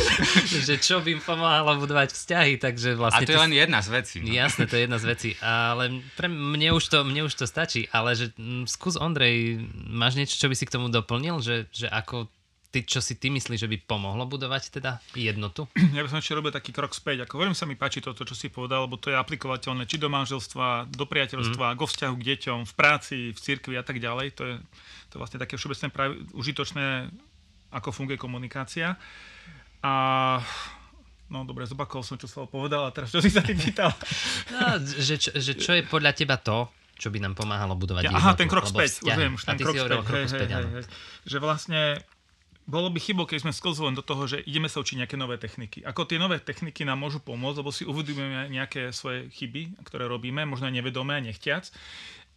že 0.66 0.80
čo 0.80 1.04
by 1.04 1.20
im 1.20 1.20
pomáhalo 1.20 1.76
budovať 1.76 2.16
vzťahy, 2.16 2.56
takže 2.56 2.96
vlastne... 2.96 3.22
A 3.22 3.28
to 3.28 3.36
je 3.36 3.44
len 3.44 3.52
jedna 3.52 3.84
z 3.84 3.88
vecí. 3.92 4.16
No. 4.24 4.32
Jasné, 4.32 4.64
to 4.64 4.80
je 4.80 4.82
jedna 4.88 4.96
z 4.96 5.04
vecí, 5.04 5.30
ale 5.44 6.00
pre 6.16 6.32
mne 6.32 6.72
už 6.72 6.84
to, 6.88 7.04
mne 7.04 7.28
už 7.28 7.36
to 7.36 7.44
stačí, 7.44 7.92
ale 7.92 8.16
že 8.16 8.32
m, 8.40 8.64
mm, 8.64 8.72
skús 8.72 8.96
Ondrej, 8.96 9.60
máš 9.90 10.16
niečo, 10.16 10.40
čo 10.40 10.48
by 10.48 10.56
si 10.56 10.64
k 10.64 10.72
tomu 10.72 10.88
doplnil, 10.88 11.44
že, 11.44 11.68
že 11.76 11.92
ako 11.92 12.32
ty, 12.72 12.88
čo 12.88 13.04
si 13.04 13.20
ty 13.20 13.28
myslíš, 13.28 13.60
že 13.60 13.68
by 13.68 13.76
pomohlo 13.84 14.24
budovať 14.24 14.80
teda 14.80 14.98
jednotu? 15.12 15.68
Ja 15.96 16.00
by 16.00 16.08
som 16.08 16.18
ešte 16.24 16.32
robil 16.32 16.50
taký 16.50 16.72
krok 16.72 16.96
späť. 16.96 17.28
Ako 17.28 17.36
veľmi 17.36 17.52
sa 17.52 17.68
mi 17.68 17.76
páči 17.76 18.00
toto, 18.00 18.24
čo 18.24 18.32
si 18.32 18.48
povedal, 18.48 18.88
lebo 18.88 18.96
to 18.96 19.12
je 19.12 19.16
aplikovateľné 19.20 19.84
či 19.84 20.00
do 20.00 20.08
manželstva, 20.08 20.88
do 20.88 21.04
priateľstva, 21.04 21.76
mm. 21.76 21.78
go 21.78 21.84
vzťahu 21.84 22.14
k 22.16 22.26
deťom, 22.32 22.58
v 22.64 22.72
práci, 22.72 23.18
v 23.30 23.38
cirkvi 23.38 23.76
a 23.76 23.84
tak 23.84 24.00
ďalej. 24.00 24.26
To 24.40 24.42
je, 24.48 24.54
to 25.12 25.12
je 25.14 25.20
vlastne 25.20 25.38
také 25.38 25.60
všeobecné 25.60 25.86
prav- 25.92 26.16
užitočné, 26.32 27.12
ako 27.76 27.88
funguje 27.92 28.16
komunikácia. 28.16 28.96
A 29.84 29.92
No 31.32 31.48
dobre, 31.48 31.64
zopakol 31.64 32.04
som, 32.04 32.20
čo 32.20 32.28
som 32.28 32.44
povedal 32.44 32.84
a 32.84 32.92
teraz 32.92 33.08
čo 33.08 33.24
si 33.24 33.32
sa 33.32 33.40
ty 33.40 33.56
pýtal? 33.56 33.88
No, 34.52 34.76
že, 34.84 35.16
čo, 35.16 35.32
že 35.32 35.56
čo 35.56 35.72
je 35.72 35.80
podľa 35.80 36.12
teba 36.12 36.36
to, 36.36 36.68
čo 37.00 37.08
by 37.08 37.18
nám 37.24 37.32
pomáhalo 37.32 37.72
budovať 37.72 38.04
ja? 38.04 38.12
Aha, 38.12 38.36
ten 38.36 38.46
krok 38.46 38.68
späť, 38.68 39.00
už 39.00 39.16
viem, 39.16 39.32
už 39.32 39.42
ten 39.48 39.56
krok 39.56 39.74
späť. 39.74 40.06
Hej, 40.12 40.24
hej, 40.28 40.46
hej, 40.46 40.66
hej. 40.76 40.84
Že 41.24 41.36
vlastne 41.40 41.80
bolo 42.62 42.88
by 42.94 42.98
chybou, 43.02 43.26
keď 43.26 43.42
sme 43.42 43.52
sklzli 43.52 43.90
len 43.90 43.98
do 43.98 44.06
toho, 44.06 44.22
že 44.30 44.38
ideme 44.46 44.70
sa 44.70 44.78
učiť 44.78 45.02
nejaké 45.02 45.16
nové 45.18 45.34
techniky. 45.38 45.82
Ako 45.82 46.06
tie 46.06 46.18
nové 46.18 46.38
techniky 46.38 46.86
nám 46.86 47.02
môžu 47.02 47.18
pomôcť, 47.18 47.58
lebo 47.58 47.74
si 47.74 47.82
uvedomujeme 47.82 48.50
nejaké 48.54 48.94
svoje 48.94 49.26
chyby, 49.34 49.82
ktoré 49.82 50.06
robíme, 50.06 50.46
možno 50.46 50.70
aj 50.70 50.78
nevedomé 50.78 51.18
a 51.18 51.24
nechtiac, 51.24 51.74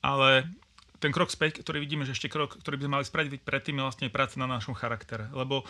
ale 0.01 0.49
ten 0.97 1.13
krok 1.13 1.29
späť, 1.29 1.61
ktorý 1.61 1.83
vidíme, 1.83 2.07
že 2.07 2.17
ešte 2.17 2.31
krok, 2.31 2.57
ktorý 2.57 2.81
by 2.81 2.83
sme 2.87 2.95
mali 2.97 3.05
spraviť 3.05 3.45
predtým, 3.45 3.77
je 3.77 3.85
vlastne 3.85 4.07
práca 4.09 4.41
na 4.41 4.49
našom 4.49 4.73
charaktere. 4.73 5.29
Lebo 5.29 5.61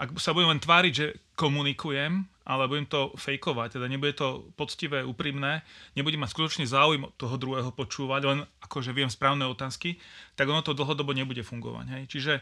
ak 0.00 0.16
sa 0.16 0.32
budem 0.32 0.56
len 0.56 0.62
tváriť, 0.64 0.92
že 0.96 1.06
komunikujem, 1.36 2.24
ale 2.48 2.66
budem 2.66 2.88
to 2.88 3.12
fejkovať, 3.20 3.76
teda 3.76 3.86
nebude 3.86 4.16
to 4.16 4.48
poctivé, 4.56 5.04
úprimné, 5.04 5.60
nebudem 5.92 6.24
mať 6.24 6.32
skutočný 6.32 6.64
záujem 6.64 7.04
toho 7.20 7.36
druhého 7.36 7.70
počúvať, 7.70 8.22
len 8.24 8.38
akože 8.64 8.96
viem 8.96 9.12
správne 9.12 9.44
otázky, 9.44 10.00
tak 10.34 10.48
ono 10.48 10.64
to 10.64 10.72
dlhodobo 10.72 11.12
nebude 11.12 11.44
fungovať. 11.44 11.86
Hej? 11.94 12.02
Čiže, 12.08 12.34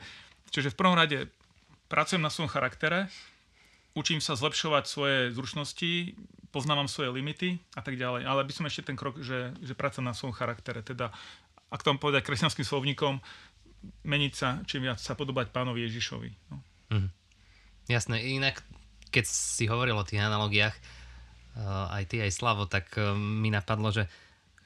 čiže 0.55 0.73
v 0.73 0.79
prvom 0.79 0.95
rade 0.95 1.27
pracujem 1.89 2.23
na 2.23 2.31
svojom 2.31 2.53
charaktere, 2.53 3.09
učím 3.97 4.23
sa 4.23 4.39
zlepšovať 4.39 4.85
svoje 4.87 5.19
zručnosti, 5.35 6.15
poznávam 6.55 6.89
svoje 6.89 7.13
limity 7.13 7.59
a 7.75 7.81
tak 7.83 7.99
ďalej. 7.99 8.25
Ale 8.25 8.47
by 8.47 8.53
som 8.53 8.69
ešte 8.69 8.93
ten 8.93 8.97
krok, 8.97 9.21
že, 9.21 9.53
že 9.61 9.75
práca 9.75 10.01
na 10.05 10.15
svojom 10.15 10.37
charaktere, 10.37 10.85
teda 10.85 11.13
ak 11.69 11.85
tomu 11.85 12.01
povedať 12.01 12.25
kresťanským 12.25 12.65
slovníkom, 12.65 13.21
meniť 14.05 14.33
sa, 14.33 14.61
čím 14.65 14.89
viac 14.89 14.99
sa 14.99 15.13
podobať 15.13 15.53
pánovi 15.53 15.85
Ježišovi. 15.87 16.31
No. 16.51 16.57
Mm. 16.93 17.11
Jasné, 17.89 18.17
inak 18.37 18.65
keď 19.09 19.25
si 19.29 19.65
hovoril 19.69 19.97
o 19.97 20.05
tých 20.05 20.21
analogiách, 20.21 20.77
uh, 20.77 21.97
aj 21.97 22.05
ty, 22.13 22.17
aj 22.21 22.33
Slavo, 22.33 22.69
tak 22.69 22.93
uh, 22.97 23.17
mi 23.17 23.49
napadlo, 23.49 23.89
že, 23.93 24.05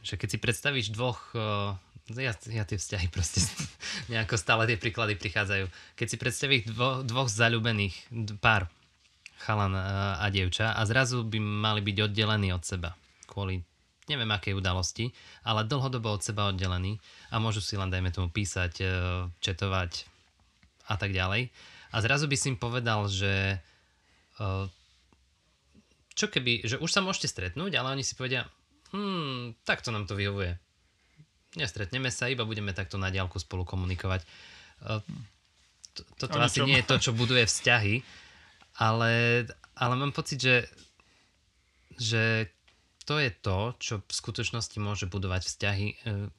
že 0.02 0.18
keď 0.18 0.28
si 0.34 0.38
predstavíš 0.42 0.86
dvoch 0.94 1.30
uh, 1.34 1.74
ja, 2.18 2.36
ja 2.50 2.64
tie 2.66 2.76
vzťahy 2.76 3.08
proste 3.08 3.40
nejako 4.12 4.36
stále 4.36 4.68
tie 4.68 4.76
príklady 4.76 5.16
prichádzajú. 5.16 5.70
Keď 5.96 6.06
si 6.06 6.16
predstavíš 6.18 6.62
dvo, 6.68 7.06
dvoch 7.06 7.30
zalúbených 7.30 7.94
pár, 8.42 8.68
chalan 9.42 9.74
a 9.74 10.26
dievča 10.30 10.76
a 10.76 10.82
zrazu 10.86 11.26
by 11.26 11.38
mali 11.42 11.82
byť 11.82 11.96
oddelení 12.06 12.54
od 12.54 12.62
seba 12.62 12.94
kvôli 13.26 13.64
neviem 14.10 14.28
akej 14.28 14.58
udalosti, 14.58 15.14
ale 15.46 15.64
dlhodobo 15.64 16.12
od 16.12 16.20
seba 16.20 16.50
oddelení 16.50 16.98
a 17.30 17.38
môžu 17.38 17.62
si 17.62 17.78
len, 17.78 17.88
dajme 17.88 18.10
tomu, 18.10 18.28
písať, 18.28 18.72
e, 18.82 18.86
četovať 19.38 20.10
a 20.90 20.94
tak 20.98 21.14
ďalej. 21.14 21.48
A 21.94 21.96
zrazu 22.02 22.26
by 22.26 22.36
si 22.36 22.50
im 22.50 22.58
povedal, 22.58 23.06
že 23.06 23.56
e, 24.36 24.46
čo 26.12 26.26
keby, 26.28 26.66
že 26.66 26.76
už 26.82 26.90
sa 26.90 27.00
môžete 27.00 27.30
stretnúť, 27.30 27.72
ale 27.78 27.94
oni 27.94 28.04
si 28.04 28.18
povedia, 28.18 28.50
hmm, 28.90 29.62
takto 29.62 29.94
nám 29.94 30.04
to 30.04 30.18
vyhovuje 30.18 30.58
Nestretneme 31.58 32.08
sa, 32.08 32.32
iba 32.32 32.48
budeme 32.48 32.72
takto 32.72 32.96
na 32.96 33.12
diálku 33.12 33.36
spolu 33.36 33.68
komunikovať. 33.68 34.24
Toto 36.16 36.36
asi 36.40 36.64
nie 36.64 36.80
je 36.80 36.88
to, 36.88 36.96
čo 36.96 37.12
buduje 37.12 37.44
vzťahy, 37.44 38.00
ale, 38.80 39.44
ale 39.76 39.94
mám 40.00 40.16
pocit, 40.16 40.40
že, 40.40 40.56
že 42.00 42.48
to 43.04 43.20
je 43.20 43.28
to, 43.28 43.58
čo 43.76 43.94
v 44.00 44.12
skutočnosti 44.12 44.78
môže 44.80 45.04
budovať 45.10 45.44
vzťahy. 45.44 45.86
E, 45.92 45.94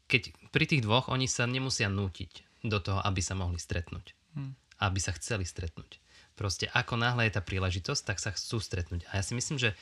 keď 0.10 0.22
pri 0.50 0.65
tých 0.65 0.82
dvoch 0.82 1.12
oni 1.12 1.29
sa 1.29 1.46
nemusia 1.46 1.91
nútiť 1.91 2.65
do 2.65 2.79
toho, 2.79 3.03
aby 3.03 3.20
sa 3.20 3.36
mohli 3.36 3.60
stretnúť. 3.60 4.15
Hmm. 4.34 4.55
Aby 4.79 4.98
sa 5.03 5.13
chceli 5.13 5.46
stretnúť. 5.46 6.00
Proste 6.34 6.65
ako 6.74 6.98
náhle 6.98 7.29
je 7.29 7.36
tá 7.38 7.41
príležitosť, 7.46 8.01
tak 8.10 8.17
sa 8.17 8.34
chcú 8.34 8.58
stretnúť. 8.58 9.05
A 9.13 9.22
ja 9.22 9.24
si 9.24 9.38
myslím, 9.38 9.62
že 9.62 9.77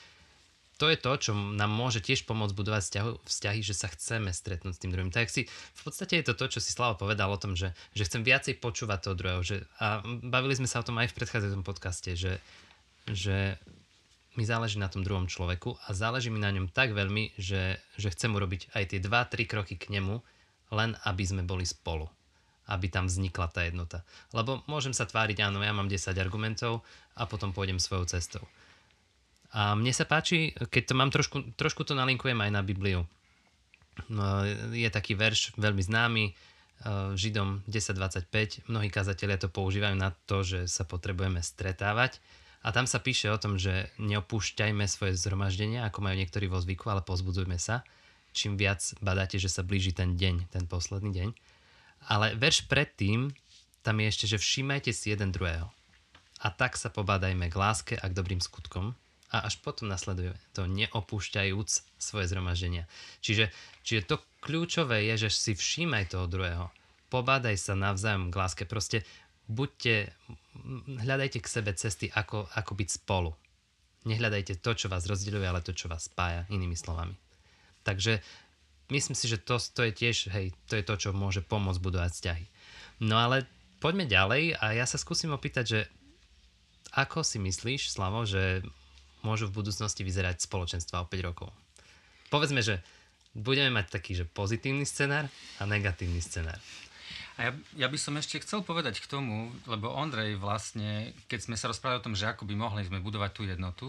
to 0.82 0.90
je 0.90 0.98
to, 0.98 1.12
čo 1.30 1.32
nám 1.38 1.70
môže 1.70 2.02
tiež 2.02 2.26
pomôcť 2.26 2.58
budovať 2.58 2.82
vzťahy, 3.22 3.62
že 3.62 3.78
sa 3.78 3.86
chceme 3.86 4.34
stretnúť 4.34 4.74
s 4.74 4.82
tým 4.82 4.90
druhým. 4.90 5.14
Tak 5.14 5.30
si, 5.30 5.46
v 5.46 5.82
podstate 5.86 6.18
je 6.18 6.26
to 6.26 6.34
to, 6.34 6.58
čo 6.58 6.60
si 6.60 6.74
Slava 6.74 6.98
povedal 6.98 7.30
o 7.30 7.38
tom, 7.38 7.54
že, 7.54 7.78
že 7.94 8.10
chcem 8.10 8.26
viacej 8.26 8.58
počúvať 8.58 9.06
toho 9.06 9.14
druhého. 9.14 9.46
Že, 9.46 9.62
a 9.78 10.02
bavili 10.26 10.58
sme 10.58 10.66
sa 10.66 10.82
o 10.82 10.88
tom 10.90 10.98
aj 10.98 11.14
v 11.14 11.18
predchádzajúcom 11.22 11.62
podcaste, 11.62 12.18
že, 12.18 12.42
že 13.06 13.62
mi 14.34 14.42
záleží 14.42 14.82
na 14.82 14.90
tom 14.90 15.06
druhom 15.06 15.30
človeku 15.30 15.78
a 15.86 15.94
záleží 15.94 16.34
mi 16.34 16.42
na 16.42 16.50
ňom 16.50 16.74
tak 16.74 16.98
veľmi, 16.98 17.38
že, 17.38 17.78
že 18.02 18.10
chcem 18.18 18.34
urobiť 18.34 18.74
aj 18.74 18.84
tie 18.90 19.00
2-3 19.06 19.46
kroky 19.46 19.78
k 19.78 19.94
nemu, 19.94 20.18
len 20.74 20.98
aby 21.06 21.22
sme 21.22 21.46
boli 21.46 21.70
spolu 21.70 22.10
aby 22.72 22.88
tam 22.88 23.12
vznikla 23.12 23.52
tá 23.52 23.68
jednota. 23.68 24.00
Lebo 24.32 24.64
môžem 24.64 24.96
sa 24.96 25.04
tváriť, 25.04 25.44
áno, 25.44 25.60
ja 25.60 25.76
mám 25.76 25.92
10 25.92 26.16
argumentov 26.16 26.88
a 27.20 27.28
potom 27.28 27.52
pôjdem 27.52 27.84
svojou 27.84 28.08
cestou 28.08 28.48
A 29.51 29.75
mne 29.75 29.91
sa 29.91 30.08
páči, 30.08 30.55
keď 30.55 30.84
to 30.88 30.93
mám 30.96 31.12
trošku, 31.12 31.55
trošku 31.60 31.84
to 31.84 31.91
nalinkujem 31.91 32.39
aj 32.39 32.51
na 32.51 32.63
Bibliu. 32.63 33.03
No, 34.08 34.48
je 34.72 34.88
taký 34.88 35.20
verš 35.20 35.51
veľmi 35.60 35.84
známy, 35.84 36.24
uh, 36.31 37.12
Židom 37.20 37.67
10.25. 37.67 38.72
Mnohí 38.72 38.88
kazatelia 38.88 39.36
to 39.36 39.51
používajú 39.51 39.96
na 40.00 40.15
to, 40.24 40.48
že 40.48 40.72
sa 40.72 40.88
potrebujeme 40.88 41.43
stretávať. 41.43 42.24
A 42.62 42.70
tam 42.72 42.86
sa 42.86 43.01
píše 43.01 43.27
o 43.27 43.41
tom, 43.41 43.58
že 43.58 43.89
neopúšťajme 43.98 44.86
svoje 44.86 45.17
zhromaždenia, 45.17 45.84
ako 45.89 46.05
majú 46.05 46.15
niektorí 46.15 46.46
vo 46.46 46.62
zvyku, 46.62 46.88
ale 46.93 47.01
pozbudzujme 47.01 47.58
sa. 47.58 47.81
Čím 48.31 48.55
viac 48.55 48.79
badáte, 49.03 49.36
že 49.41 49.51
sa 49.51 49.65
blíži 49.65 49.91
ten 49.91 50.15
deň, 50.15 50.53
ten 50.53 50.63
posledný 50.70 51.12
deň. 51.12 51.29
Ale 52.08 52.38
verš 52.38 52.70
predtým, 52.72 53.34
tam 53.81 53.98
je 54.00 54.05
ešte, 54.08 54.25
že 54.29 54.38
všímajte 54.38 54.93
si 54.93 55.10
jeden 55.12 55.34
druhého. 55.34 55.74
A 56.41 56.48
tak 56.53 56.77
sa 56.77 56.93
pobádajme 56.93 57.50
k 57.50 57.60
láske 57.60 57.93
a 57.98 58.05
k 58.08 58.17
dobrým 58.17 58.41
skutkom, 58.41 58.93
a 59.32 59.48
až 59.48 59.64
potom 59.64 59.88
nasleduje 59.88 60.36
to 60.52 60.68
neopúšťajúc 60.68 61.70
svoje 61.96 62.26
zhromaždenia. 62.28 62.84
Čiže, 63.24 63.48
čiže 63.88 64.04
to 64.04 64.16
kľúčové 64.44 65.08
je, 65.08 65.28
že 65.28 65.30
si 65.32 65.52
všímaj 65.56 66.12
toho 66.12 66.28
druhého. 66.28 66.68
Pobádaj 67.08 67.56
sa 67.56 67.80
navzájom 67.80 68.28
k 68.28 68.36
láske. 68.36 68.64
Proste 68.68 69.08
buďte, 69.48 70.12
hľadajte 71.04 71.40
k 71.40 71.48
sebe 71.48 71.72
cesty, 71.76 72.12
ako, 72.12 72.48
ako 72.52 72.72
byť 72.76 72.90
spolu. 72.92 73.32
Nehľadajte 74.04 74.60
to, 74.60 74.72
čo 74.76 74.92
vás 74.92 75.08
rozdeľuje, 75.08 75.48
ale 75.48 75.64
to, 75.64 75.72
čo 75.72 75.88
vás 75.88 76.12
spája, 76.12 76.44
inými 76.52 76.76
slovami. 76.76 77.16
Takže 77.88 78.20
myslím 78.92 79.16
si, 79.16 79.32
že 79.32 79.40
to, 79.40 79.62
to 79.62 79.88
je 79.88 79.92
tiež, 79.96 80.18
hej, 80.36 80.52
to 80.68 80.76
je 80.76 80.84
to, 80.84 80.96
čo 80.98 81.10
môže 81.16 81.46
pomôcť 81.46 81.80
budovať 81.80 82.12
vzťahy. 82.12 82.46
No 83.08 83.16
ale 83.22 83.48
poďme 83.80 84.10
ďalej 84.10 84.60
a 84.60 84.76
ja 84.76 84.86
sa 84.86 85.00
skúsim 85.00 85.32
opýtať, 85.32 85.66
že 85.66 85.80
ako 86.92 87.24
si 87.24 87.40
myslíš, 87.40 87.88
Slavo, 87.88 88.28
že 88.28 88.66
môžu 89.22 89.50
v 89.50 89.62
budúcnosti 89.62 90.01
vyzerať 90.06 90.46
spoločenstva 90.46 91.04
o 91.04 91.10
5 91.10 91.28
rokov. 91.28 91.50
Povedzme, 92.30 92.63
že 92.63 92.80
budeme 93.36 93.72
mať 93.72 94.00
taký, 94.00 94.16
že 94.16 94.25
pozitívny 94.28 94.84
scenár 94.84 95.28
a 95.60 95.63
negatívny 95.63 96.20
scenár. 96.20 96.60
A 97.40 97.48
ja, 97.48 97.52
ja 97.80 97.88
by 97.88 97.96
som 97.96 98.20
ešte 98.20 98.44
chcel 98.44 98.60
povedať 98.60 99.00
k 99.00 99.08
tomu, 99.08 99.50
lebo 99.64 99.88
Ondrej 99.88 100.36
vlastne, 100.36 101.16
keď 101.32 101.40
sme 101.48 101.56
sa 101.56 101.72
rozprávali 101.72 102.04
o 102.04 102.06
tom, 102.06 102.16
že 102.16 102.28
ako 102.28 102.44
by 102.44 102.56
mohli 102.60 102.84
sme 102.84 103.00
budovať 103.00 103.32
tú 103.32 103.48
jednotu, 103.48 103.86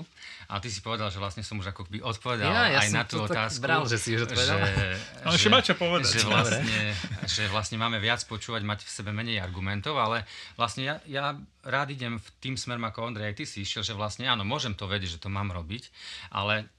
a 0.47 0.63
ty 0.63 0.71
si 0.71 0.79
povedal, 0.79 1.11
že 1.11 1.19
vlastne 1.19 1.43
som 1.43 1.59
už 1.59 1.75
ako 1.75 1.91
by 1.91 1.99
odpovedal 2.07 2.51
ja, 2.55 2.71
ja 2.71 2.81
aj 2.87 2.91
na 2.95 3.03
tú 3.03 3.23
otázku. 3.27 3.63
Bral, 3.63 3.83
že 3.91 3.99
si 3.99 4.15
už 4.15 4.31
odpovedal. 4.31 4.59
Že, 4.63 4.85
ale 5.27 5.35
ešte 5.35 5.51
má 5.51 5.61
čo 5.61 5.75
povedať. 5.75 6.13
Že 6.23 6.27
vlastne, 6.31 6.81
že 7.27 7.43
vlastne 7.51 7.77
máme 7.83 7.99
viac 7.99 8.23
počúvať, 8.25 8.63
mať 8.63 8.87
v 8.87 8.91
sebe 8.91 9.11
menej 9.11 9.43
argumentov, 9.43 9.99
ale 9.99 10.23
vlastne 10.55 10.87
ja, 10.87 10.95
ja 11.11 11.35
rád 11.67 11.95
idem 11.95 12.23
v 12.23 12.29
tým 12.39 12.55
smerom 12.55 12.87
ako 12.87 13.11
Ondrej, 13.11 13.35
aj 13.35 13.37
ty 13.39 13.45
si 13.47 13.67
išiel, 13.67 13.83
že 13.83 13.95
vlastne 13.95 14.27
áno, 14.31 14.47
môžem 14.47 14.75
to 14.75 14.87
vedieť, 14.87 15.19
že 15.19 15.23
to 15.23 15.31
mám 15.31 15.51
robiť, 15.51 15.91
ale 16.31 16.71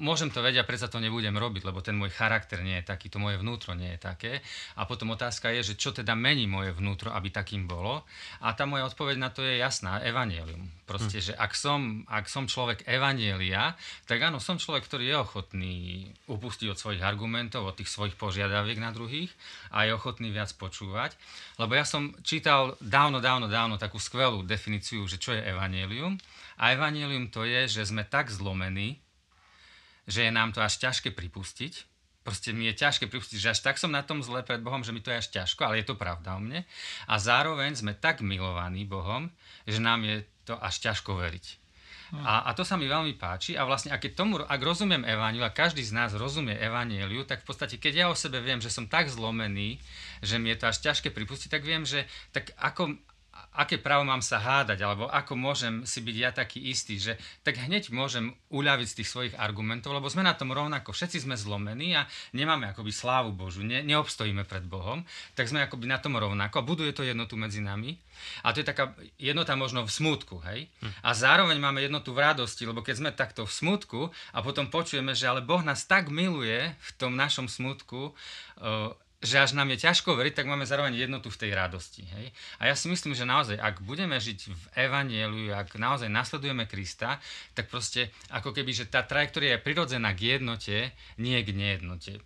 môžem 0.00 0.32
to 0.32 0.40
vedieť 0.40 0.64
a 0.64 0.68
predsa 0.68 0.88
to 0.88 0.96
nebudem 0.96 1.36
robiť, 1.36 1.68
lebo 1.68 1.84
ten 1.84 1.92
môj 1.92 2.08
charakter 2.08 2.64
nie 2.64 2.80
je 2.80 2.88
taký, 2.88 3.12
to 3.12 3.20
moje 3.20 3.36
vnútro 3.36 3.76
nie 3.76 3.92
je 3.96 4.00
také. 4.00 4.32
A 4.80 4.88
potom 4.88 5.12
otázka 5.12 5.52
je, 5.52 5.72
že 5.72 5.74
čo 5.76 5.92
teda 5.92 6.16
mení 6.16 6.48
moje 6.48 6.72
vnútro, 6.72 7.12
aby 7.12 7.28
takým 7.28 7.68
bolo. 7.68 8.08
A 8.40 8.56
tá 8.56 8.64
moja 8.64 8.88
odpoveď 8.88 9.16
na 9.20 9.28
to 9.28 9.44
je 9.44 9.60
jasná, 9.60 10.00
evanielium. 10.00 10.64
Proste, 10.88 11.20
hm. 11.20 11.24
že 11.28 11.32
ak 11.36 11.52
som, 11.52 12.08
ak 12.08 12.24
som 12.28 12.48
človek 12.48 12.88
evanielia, 12.88 13.76
tak 14.08 14.24
áno, 14.24 14.40
som 14.40 14.56
človek, 14.56 14.88
ktorý 14.88 15.12
je 15.12 15.16
ochotný 15.20 15.76
upustiť 16.28 16.72
od 16.72 16.80
svojich 16.80 17.04
argumentov, 17.04 17.68
od 17.68 17.76
tých 17.76 17.92
svojich 17.92 18.16
požiadaviek 18.16 18.80
na 18.80 18.96
druhých 18.96 19.28
a 19.72 19.84
je 19.84 19.92
ochotný 19.92 20.32
viac 20.32 20.52
počúvať. 20.56 21.16
Lebo 21.60 21.76
ja 21.76 21.84
som 21.84 22.16
čítal 22.24 22.80
dávno, 22.80 23.20
dávno, 23.20 23.48
dávno 23.48 23.76
takú 23.76 24.00
skvelú 24.00 24.40
definíciu, 24.40 25.04
že 25.04 25.20
čo 25.20 25.36
je 25.36 25.44
evanielium. 25.44 26.16
A 26.56 26.72
evanielium 26.72 27.28
to 27.28 27.44
je, 27.44 27.68
že 27.68 27.88
sme 27.88 28.04
tak 28.04 28.32
zlomení, 28.32 29.02
že 30.06 30.26
je 30.26 30.32
nám 30.34 30.50
to 30.50 30.60
až 30.62 30.78
ťažké 30.82 31.14
pripustiť. 31.14 31.88
Proste 32.22 32.54
mi 32.54 32.70
je 32.70 32.78
ťažké 32.78 33.10
pripustiť, 33.10 33.38
že 33.38 33.50
až 33.50 33.60
tak 33.66 33.82
som 33.82 33.90
na 33.90 34.06
tom 34.06 34.22
zle 34.22 34.46
pred 34.46 34.62
Bohom, 34.62 34.86
že 34.86 34.94
mi 34.94 35.02
to 35.02 35.10
je 35.10 35.18
až 35.18 35.28
ťažko, 35.34 35.66
ale 35.66 35.82
je 35.82 35.90
to 35.90 35.98
pravda 35.98 36.38
o 36.38 36.40
mne. 36.42 36.62
A 37.10 37.18
zároveň 37.18 37.74
sme 37.74 37.98
tak 37.98 38.22
milovaní 38.22 38.86
Bohom, 38.86 39.34
že 39.66 39.82
nám 39.82 40.06
je 40.06 40.22
to 40.46 40.54
až 40.54 40.78
ťažko 40.86 41.18
veriť. 41.18 41.62
Hm. 42.12 42.22
A, 42.22 42.34
a 42.46 42.50
to 42.52 42.62
sa 42.62 42.76
mi 42.76 42.84
veľmi 42.84 43.16
páči 43.16 43.56
a 43.56 43.64
vlastne 43.64 43.88
ak, 43.88 44.04
tomu, 44.12 44.36
ak 44.38 44.60
rozumiem 44.60 45.00
Evangeliu 45.02 45.48
a 45.48 45.50
každý 45.50 45.80
z 45.80 45.96
nás 45.96 46.12
rozumie 46.12 46.52
Evangeliu, 46.60 47.24
tak 47.24 47.40
v 47.42 47.46
podstate 47.48 47.80
keď 47.80 47.92
ja 47.96 48.06
o 48.12 48.14
sebe 48.14 48.38
viem, 48.44 48.60
že 48.60 48.68
som 48.68 48.84
tak 48.84 49.08
zlomený, 49.08 49.80
že 50.20 50.36
mi 50.36 50.52
je 50.52 50.60
to 50.60 50.68
až 50.68 50.78
ťažké 50.84 51.08
pripustiť, 51.08 51.48
tak 51.48 51.64
viem, 51.64 51.88
že 51.88 52.04
tak 52.36 52.52
ako, 52.60 53.00
aké 53.52 53.76
právo 53.76 54.08
mám 54.08 54.24
sa 54.24 54.40
hádať, 54.40 54.80
alebo 54.80 55.04
ako 55.12 55.36
môžem 55.36 55.84
si 55.84 56.00
byť 56.00 56.16
ja 56.16 56.30
taký 56.32 56.72
istý, 56.72 56.96
že 56.96 57.20
tak 57.44 57.60
hneď 57.60 57.92
môžem 57.92 58.32
uľaviť 58.48 58.86
z 58.88 58.96
tých 59.02 59.08
svojich 59.12 59.34
argumentov, 59.36 59.92
lebo 59.92 60.08
sme 60.08 60.24
na 60.24 60.32
tom 60.32 60.56
rovnako, 60.56 60.96
všetci 60.96 61.28
sme 61.28 61.36
zlomení 61.36 61.92
a 61.92 62.08
nemáme 62.32 62.72
akoby 62.72 62.88
slávu 62.88 63.36
Božu, 63.36 63.60
ne, 63.60 63.84
neobstojíme 63.84 64.48
pred 64.48 64.64
Bohom, 64.64 65.04
tak 65.36 65.52
sme 65.52 65.60
akoby 65.60 65.84
na 65.84 66.00
tom 66.00 66.16
rovnako 66.16 66.64
a 66.64 66.66
buduje 66.66 66.96
to 66.96 67.04
jednotu 67.04 67.36
medzi 67.36 67.60
nami. 67.60 68.00
A 68.46 68.54
to 68.54 68.62
je 68.62 68.66
taká 68.68 68.94
jednota 69.18 69.52
možno 69.58 69.84
v 69.84 69.90
smutku, 69.92 70.40
hej? 70.48 70.70
Hm. 70.80 70.92
A 71.04 71.10
zároveň 71.12 71.58
máme 71.60 71.84
jednotu 71.84 72.16
v 72.16 72.24
radosti, 72.24 72.64
lebo 72.64 72.80
keď 72.80 72.94
sme 72.96 73.10
takto 73.12 73.44
v 73.44 73.52
smutku 73.52 74.00
a 74.32 74.38
potom 74.40 74.72
počujeme, 74.72 75.12
že 75.12 75.28
ale 75.28 75.44
Boh 75.44 75.60
nás 75.60 75.84
tak 75.84 76.08
miluje 76.08 76.72
v 76.72 76.90
tom 76.96 77.18
našom 77.18 77.50
smutku, 77.50 78.14
že 79.22 79.38
až 79.38 79.54
nám 79.54 79.70
je 79.70 79.86
ťažko 79.86 80.18
veriť, 80.18 80.42
tak 80.42 80.50
máme 80.50 80.66
zároveň 80.66 80.98
jednotu 80.98 81.30
v 81.30 81.40
tej 81.46 81.50
radosti. 81.54 82.02
Hej? 82.02 82.34
A 82.58 82.66
ja 82.66 82.74
si 82.74 82.90
myslím, 82.90 83.14
že 83.14 83.22
naozaj, 83.22 83.54
ak 83.54 83.86
budeme 83.86 84.18
žiť 84.18 84.38
v 84.50 84.64
Evanieliu, 84.74 85.54
ak 85.54 85.78
naozaj 85.78 86.10
nasledujeme 86.10 86.66
Krista, 86.66 87.22
tak 87.54 87.70
proste 87.70 88.10
ako 88.34 88.50
keby, 88.50 88.74
že 88.74 88.90
tá 88.90 89.06
trajektória 89.06 89.56
je 89.56 89.64
prirodzená 89.64 90.10
k 90.18 90.36
jednote, 90.36 90.90
nie 91.22 91.38
k 91.38 91.54
nejednote. 91.54 92.18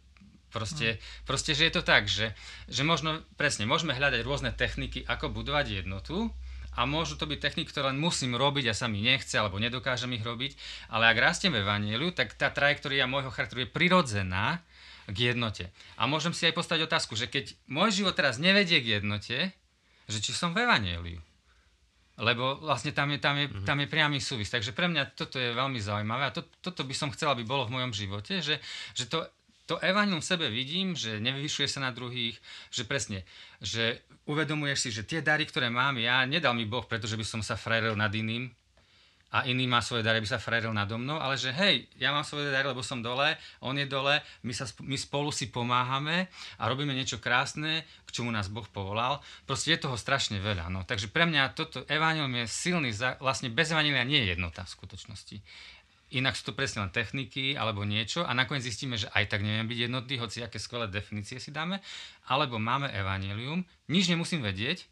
Proste, 0.49 0.97
mm. 0.97 1.29
proste, 1.29 1.53
že 1.53 1.69
je 1.69 1.73
to 1.77 1.83
tak, 1.85 2.09
že, 2.09 2.33
že 2.65 2.81
možno, 2.81 3.21
presne, 3.37 3.69
môžeme 3.69 3.93
hľadať 3.93 4.25
rôzne 4.25 4.57
techniky, 4.57 5.05
ako 5.05 5.29
budovať 5.29 5.85
jednotu, 5.85 6.33
a 6.77 6.85
môžu 6.85 7.17
to 7.17 7.25
byť 7.25 7.41
techniky, 7.41 7.73
ktoré 7.73 7.89
len 7.89 7.97
musím 7.97 8.37
robiť 8.37 8.69
a 8.69 8.77
sa 8.77 8.85
mi 8.85 9.01
nechce, 9.01 9.33
alebo 9.33 9.57
nedokážem 9.57 10.13
ich 10.13 10.21
robiť, 10.21 10.53
ale 10.93 11.09
ak 11.09 11.17
rastiem 11.17 11.57
v 11.57 11.65
Evanieliu, 11.65 12.13
tak 12.13 12.37
tá 12.37 12.53
trajektória 12.53 13.09
môjho 13.09 13.33
charakteru 13.33 13.65
je 13.65 13.73
prirodzená, 13.73 14.61
k 15.07 15.35
jednote. 15.35 15.71
A 15.95 16.11
môžem 16.11 16.35
si 16.35 16.47
aj 16.47 16.55
postaviť 16.55 16.87
otázku, 16.87 17.15
že 17.15 17.31
keď 17.31 17.55
môj 17.71 18.03
život 18.03 18.15
teraz 18.19 18.43
nevedie 18.43 18.83
k 18.83 19.01
jednote, 19.01 19.55
že 20.07 20.19
či 20.19 20.35
som 20.35 20.55
v 20.55 20.67
Evangeliu. 20.67 21.23
Lebo 22.17 22.57
vlastne 22.65 22.97
tam 22.97 23.13
je, 23.13 23.21
tam, 23.21 23.37
je, 23.37 23.47
mm-hmm. 23.47 23.67
tam 23.69 23.79
je 23.85 23.89
priamy 23.93 24.19
súvis. 24.25 24.49
Takže 24.49 24.73
pre 24.73 24.89
mňa 24.89 25.13
toto 25.13 25.37
je 25.37 25.53
veľmi 25.53 25.77
zaujímavé 25.77 26.25
a 26.27 26.35
to, 26.35 26.49
toto 26.65 26.81
by 26.83 26.95
som 26.97 27.13
chcel, 27.13 27.29
aby 27.37 27.45
bolo 27.45 27.69
v 27.69 27.77
mojom 27.77 27.93
živote, 27.93 28.41
že, 28.41 28.57
že 28.97 29.05
to, 29.05 29.29
to 29.69 29.77
evanium 29.85 30.25
v 30.25 30.31
sebe 30.33 30.47
vidím, 30.49 30.97
že 30.97 31.21
nevyvyšuje 31.21 31.69
sa 31.69 31.85
na 31.85 31.93
druhých, 31.93 32.41
že 32.73 32.89
presne, 32.89 33.29
že 33.61 34.01
uvedomuješ 34.25 34.79
si, 34.81 34.89
že 34.97 35.05
tie 35.05 35.21
dary, 35.21 35.45
ktoré 35.45 35.69
mám 35.69 36.01
ja, 36.01 36.25
nedal 36.25 36.57
mi 36.57 36.65
Boh, 36.65 36.89
pretože 36.89 37.21
by 37.21 37.27
som 37.27 37.41
sa 37.45 37.59
frajrel 37.59 37.99
nad 37.99 38.11
iným, 38.15 38.49
a 39.35 39.43
iný 39.51 39.67
má 39.67 39.83
svoje 39.83 40.07
dary, 40.07 40.23
by 40.23 40.29
sa 40.31 40.39
frajeril 40.39 40.71
nado 40.71 40.95
mnou, 40.97 41.19
ale 41.19 41.35
že 41.35 41.51
hej, 41.51 41.91
ja 41.99 42.15
mám 42.15 42.23
svoje 42.23 42.49
dary, 42.49 42.71
lebo 42.71 42.81
som 42.81 43.03
dole, 43.03 43.35
on 43.59 43.75
je 43.75 43.85
dole, 43.85 44.23
my, 44.47 44.53
sa, 44.55 44.71
my 44.87 44.95
spolu 44.95 45.35
si 45.35 45.51
pomáhame 45.51 46.31
a 46.57 46.71
robíme 46.71 46.95
niečo 46.95 47.19
krásne, 47.19 47.83
k 48.07 48.11
čomu 48.15 48.31
nás 48.31 48.47
Boh 48.47 48.65
povolal. 48.71 49.19
Proste 49.43 49.75
je 49.75 49.83
toho 49.83 49.99
strašne 49.99 50.39
veľa. 50.39 50.71
No. 50.71 50.87
Takže 50.87 51.11
pre 51.11 51.27
mňa 51.27 51.59
toto 51.59 51.83
evanilium 51.91 52.33
je 52.43 52.47
silný, 52.47 52.91
vlastne 53.19 53.51
bez 53.51 53.75
evanilia 53.75 54.07
nie 54.07 54.23
je 54.23 54.39
jednota 54.39 54.63
v 54.63 54.75
skutočnosti. 54.79 55.37
Inak 56.15 56.39
sú 56.39 56.55
to 56.55 56.55
presne 56.55 56.87
len 56.87 56.95
techniky 56.95 57.59
alebo 57.59 57.83
niečo 57.83 58.23
a 58.23 58.31
nakoniec 58.31 58.63
zistíme, 58.63 58.95
že 58.95 59.11
aj 59.11 59.27
tak 59.27 59.43
nevieme 59.43 59.67
byť 59.67 59.91
jednotný, 59.91 60.15
hoci 60.23 60.39
aké 60.39 60.63
skvelé 60.63 60.87
definície 60.87 61.43
si 61.43 61.51
dáme, 61.51 61.83
alebo 62.31 62.63
máme 62.63 62.95
evanilium, 62.95 63.67
nič 63.91 64.07
nemusím 64.07 64.39
vedieť, 64.39 64.87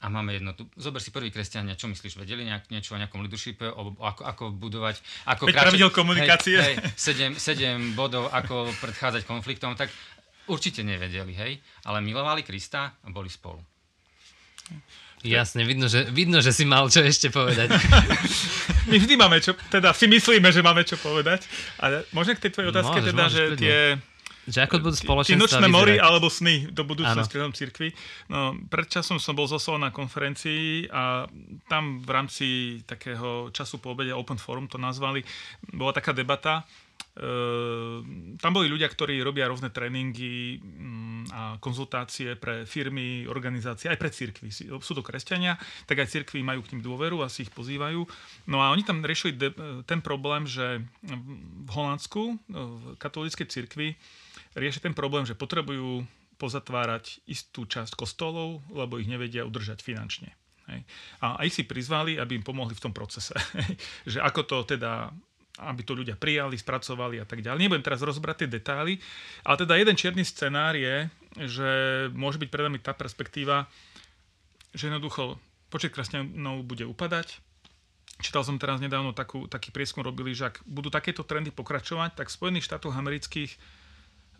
a 0.00 0.06
máme 0.08 0.32
jednotu. 0.32 0.64
Zober 0.80 1.04
si 1.04 1.12
prvý 1.12 1.28
kresťania, 1.28 1.76
čo 1.76 1.84
myslíš, 1.92 2.16
vedeli 2.16 2.48
nejak, 2.48 2.72
niečo 2.72 2.96
o 2.96 3.00
nejakom 3.00 3.20
leadershipe, 3.20 3.68
o, 3.68 3.92
o, 3.92 4.04
ako, 4.04 4.22
ako 4.24 4.44
budovať... 4.56 4.96
Ako 5.28 5.44
pravidel 5.52 5.92
komunikácie. 5.92 6.56
Hej, 6.56 6.74
hej, 6.96 7.36
7, 7.36 7.92
7 7.92 7.92
bodov, 7.92 8.32
ako 8.32 8.72
predchádzať 8.80 9.28
konfliktom, 9.28 9.76
tak 9.76 9.92
určite 10.48 10.80
nevedeli, 10.80 11.36
hej, 11.36 11.52
ale 11.84 12.00
milovali 12.00 12.40
Krista 12.40 12.96
a 12.96 13.08
boli 13.12 13.28
spolu. 13.28 13.60
Jasne, 15.20 15.68
vidno 15.68 15.84
že, 15.84 16.08
vidno, 16.08 16.40
že 16.40 16.48
si 16.48 16.64
mal 16.64 16.88
čo 16.88 17.04
ešte 17.04 17.28
povedať. 17.28 17.68
My 18.90 18.96
vždy 18.96 19.14
máme 19.20 19.36
čo, 19.44 19.52
teda 19.68 19.92
si 19.92 20.08
myslíme, 20.08 20.48
že 20.48 20.64
máme 20.64 20.80
čo 20.88 20.96
povedať. 20.96 21.44
Ale 21.76 22.08
môžem 22.16 22.40
k 22.40 22.48
tej 22.48 22.56
tvojej 22.56 22.72
otázke 22.72 23.04
môžeš, 23.04 23.08
teda, 23.12 23.20
môžeš, 23.28 23.36
že 23.36 23.56
tie 23.60 23.78
že 24.50 24.66
ako 24.66 24.82
budú 24.82 24.96
spoločenstva 24.98 25.30
Tie 25.30 25.40
nočné 25.40 25.66
mori 25.70 25.96
alebo 25.96 26.26
sny 26.26 26.74
do 26.74 26.82
budúcnosti 26.82 27.38
v 27.38 27.54
cirkvi. 27.54 27.88
No, 28.26 28.58
predčasom 28.66 29.22
som 29.22 29.38
bol 29.38 29.46
zosol 29.46 29.78
na 29.78 29.94
konferencii 29.94 30.90
a 30.90 31.30
tam 31.70 32.02
v 32.02 32.10
rámci 32.10 32.46
takého 32.84 33.54
času 33.54 33.78
po 33.78 33.94
obede 33.94 34.10
Open 34.10 34.36
Forum 34.36 34.66
to 34.66 34.76
nazvali, 34.76 35.22
bola 35.70 35.94
taká 35.94 36.10
debata. 36.10 36.66
E, 37.10 37.24
tam 38.36 38.50
boli 38.50 38.66
ľudia, 38.66 38.90
ktorí 38.90 39.22
robia 39.22 39.46
rôzne 39.46 39.70
tréningy, 39.70 40.58
mm, 40.58 41.10
a 41.30 41.42
konzultácie 41.60 42.34
pre 42.34 42.64
firmy, 42.64 43.28
organizácie, 43.28 43.92
aj 43.92 43.98
pre 44.00 44.10
cirkvy. 44.10 44.48
Sú 44.80 44.92
to 44.96 45.04
kresťania, 45.04 45.60
tak 45.86 46.02
aj 46.02 46.10
cirkvy 46.10 46.40
majú 46.40 46.64
k 46.64 46.74
ním 46.74 46.82
dôveru 46.82 47.22
a 47.22 47.30
si 47.30 47.46
ich 47.46 47.52
pozývajú. 47.52 48.08
No 48.48 48.64
a 48.64 48.72
oni 48.72 48.82
tam 48.82 49.04
riešili 49.04 49.36
ten 49.86 50.00
problém, 50.00 50.48
že 50.48 50.82
v 51.04 51.70
Holandsku, 51.70 52.40
v 52.48 52.84
katolíckej 52.98 53.46
cirkvi, 53.46 53.94
riešia 54.54 54.86
ten 54.90 54.96
problém, 54.96 55.26
že 55.26 55.38
potrebujú 55.38 56.06
pozatvárať 56.40 57.20
istú 57.28 57.68
časť 57.68 57.92
kostolov, 57.94 58.64
lebo 58.72 58.96
ich 58.96 59.10
nevedia 59.10 59.44
udržať 59.44 59.84
finančne. 59.84 60.32
Hej. 60.72 60.86
A 61.20 61.42
aj 61.44 61.48
si 61.52 61.62
prizvali, 61.68 62.16
aby 62.16 62.40
im 62.40 62.46
pomohli 62.46 62.72
v 62.72 62.84
tom 62.88 62.94
procese. 62.96 63.36
že 64.10 64.22
ako 64.24 64.40
to 64.48 64.76
teda 64.76 65.12
aby 65.60 65.84
to 65.84 65.92
ľudia 65.92 66.16
prijali, 66.16 66.56
spracovali 66.56 67.20
a 67.20 67.28
tak 67.28 67.44
ďalej. 67.44 67.60
Nebudem 67.60 67.84
teraz 67.84 68.00
rozbrať 68.00 68.46
tie 68.46 68.48
detaily, 68.48 68.96
ale 69.44 69.56
teda 69.60 69.76
jeden 69.76 69.92
čierny 69.92 70.24
scenár 70.24 70.72
je, 70.72 71.12
že 71.36 71.70
môže 72.16 72.40
byť 72.40 72.48
pred 72.48 72.64
nami 72.64 72.80
tá 72.80 72.96
perspektíva, 72.96 73.68
že 74.72 74.88
jednoducho 74.88 75.36
počet 75.68 75.92
kresťanov 75.92 76.64
bude 76.64 76.88
upadať. 76.88 77.44
Čítal 78.24 78.44
som 78.44 78.60
teraz 78.60 78.80
nedávno 78.80 79.12
takú, 79.12 79.48
taký 79.48 79.72
prieskum 79.72 80.00
robili, 80.00 80.32
že 80.32 80.48
ak 80.48 80.64
budú 80.64 80.88
takéto 80.88 81.24
trendy 81.24 81.52
pokračovať, 81.52 82.16
tak 82.16 82.32
v 82.32 82.36
Spojených 82.36 82.68
štátoch 82.68 82.96
amerických 82.96 83.52